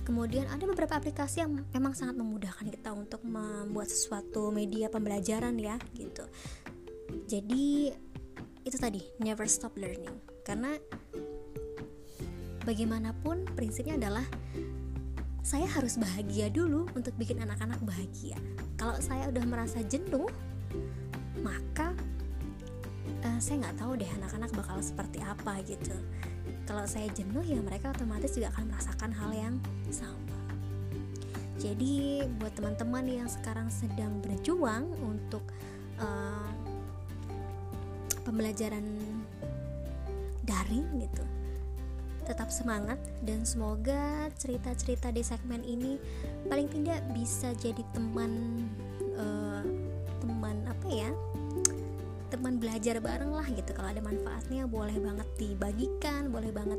Kemudian 0.08 0.48
ada 0.48 0.64
beberapa 0.64 0.96
aplikasi 0.96 1.44
yang 1.44 1.68
memang 1.76 2.00
sangat 2.00 2.16
memudahkan 2.16 2.72
kita 2.72 2.96
untuk 2.96 3.28
membuat 3.28 3.92
sesuatu 3.92 4.56
media 4.56 4.88
pembelajaran 4.88 5.60
ya 5.60 5.76
gitu. 6.00 6.24
Jadi 7.28 7.92
itu 8.64 8.78
tadi 8.80 9.01
never 9.22 9.45
stop 9.45 9.76
learning. 9.80 10.16
Karena 10.43 10.76
bagaimanapun 12.64 13.49
prinsipnya 13.57 13.97
adalah 13.97 14.26
saya 15.41 15.66
harus 15.66 15.97
bahagia 15.97 16.51
dulu 16.53 16.86
untuk 16.93 17.16
bikin 17.18 17.41
anak-anak 17.41 17.82
bahagia. 17.82 18.38
Kalau 18.78 18.99
saya 19.01 19.32
udah 19.32 19.43
merasa 19.47 19.82
jenuh 19.82 20.30
maka 21.39 21.95
uh, 23.24 23.39
saya 23.39 23.66
nggak 23.66 23.78
tahu 23.80 23.91
deh 23.95 24.12
anak-anak 24.20 24.51
bakal 24.53 24.78
seperti 24.84 25.24
apa 25.24 25.64
gitu. 25.66 25.95
Kalau 26.70 26.86
saya 26.86 27.10
jenuh 27.10 27.41
ya 27.41 27.57
mereka 27.64 27.89
otomatis 27.89 28.38
juga 28.38 28.53
akan 28.53 28.70
merasakan 28.70 29.12
hal 29.16 29.32
yang 29.34 29.55
sama. 29.89 30.38
Jadi 31.60 32.24
buat 32.39 32.55
teman-teman 32.55 33.03
yang 33.10 33.28
sekarang 33.28 33.68
sedang 33.68 34.24
berjuang 34.24 34.88
untuk 35.03 35.43
uh, 35.99 36.47
pembelajaran 38.30 38.86
daring 40.46 40.86
gitu. 41.02 41.26
Tetap 42.30 42.54
semangat 42.54 43.02
dan 43.26 43.42
semoga 43.42 44.30
cerita-cerita 44.38 45.10
di 45.10 45.26
segmen 45.26 45.66
ini 45.66 45.98
paling 46.46 46.70
tidak 46.70 47.02
bisa 47.18 47.58
jadi 47.58 47.82
teman 47.90 48.62
uh, 49.18 49.66
teman 50.22 50.62
apa 50.70 50.88
ya? 50.94 51.10
Teman 52.30 52.62
belajar 52.62 53.02
bareng 53.02 53.34
lah 53.34 53.50
gitu. 53.50 53.74
Kalau 53.74 53.90
ada 53.90 53.98
manfaatnya 54.06 54.70
boleh 54.70 54.94
banget 55.02 55.26
dibagikan 55.42 56.30
boleh 56.30 56.54
banget 56.54 56.78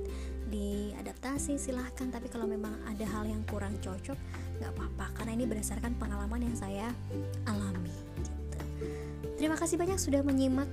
diadaptasi 0.55 1.59
silahkan. 1.59 2.15
Tapi 2.15 2.31
kalau 2.31 2.47
memang 2.47 2.79
ada 2.87 3.03
hal 3.11 3.27
yang 3.27 3.43
kurang 3.51 3.75
cocok 3.83 4.15
nggak 4.63 4.71
apa-apa. 4.71 5.07
Karena 5.19 5.35
ini 5.35 5.51
berdasarkan 5.51 5.99
pengalaman 5.99 6.47
yang 6.47 6.55
saya 6.55 6.95
alami 7.51 7.91
gitu. 8.23 8.31
terima 9.35 9.57
kasih 9.59 9.81
banyak 9.81 9.99
sudah 9.99 10.23
menyimak 10.23 10.69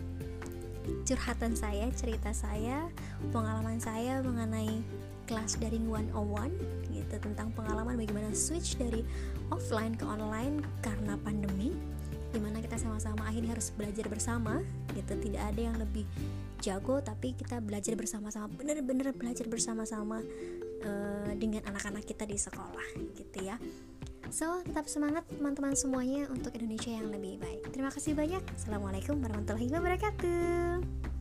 curhatan 1.07 1.53
saya, 1.53 1.87
cerita 1.93 2.31
saya, 2.31 2.87
pengalaman 3.31 3.79
saya 3.79 4.19
mengenai 4.23 4.81
kelas 5.27 5.59
daring 5.59 5.91
101 5.91 6.15
gitu 6.95 7.15
tentang 7.19 7.51
pengalaman 7.51 7.99
bagaimana 7.99 8.31
switch 8.31 8.79
dari 8.79 9.03
offline 9.51 9.95
ke 9.95 10.07
online 10.07 10.63
karena 10.79 11.19
pandemi 11.19 11.75
di 12.31 12.39
mana 12.43 12.59
kita 12.59 12.79
sama-sama 12.79 13.27
akhirnya 13.27 13.55
harus 13.55 13.71
belajar 13.75 14.07
bersama 14.07 14.63
gitu. 14.95 15.15
Tidak 15.19 15.41
ada 15.41 15.59
yang 15.59 15.75
lebih 15.75 16.07
jago 16.63 16.99
tapi 17.03 17.37
kita 17.37 17.61
belajar 17.61 17.93
bersama-sama 17.93 18.49
bener-bener 18.49 19.13
belajar 19.13 19.45
bersama-sama 19.45 20.25
uh, 20.83 21.31
dengan 21.37 21.61
anak-anak 21.69 22.03
kita 22.03 22.25
di 22.25 22.37
sekolah 22.37 22.87
gitu 23.13 23.45
ya 23.45 23.55
So, 24.27 24.59
tetap 24.67 24.91
semangat 24.91 25.23
teman-teman 25.31 25.71
semuanya 25.71 26.27
untuk 26.27 26.51
Indonesia 26.59 26.91
yang 26.91 27.07
lebih 27.07 27.39
baik. 27.39 27.71
Terima 27.71 27.87
kasih 27.87 28.11
banyak. 28.11 28.43
Assalamualaikum 28.59 29.23
warahmatullahi 29.23 29.71
wabarakatuh. 29.71 31.16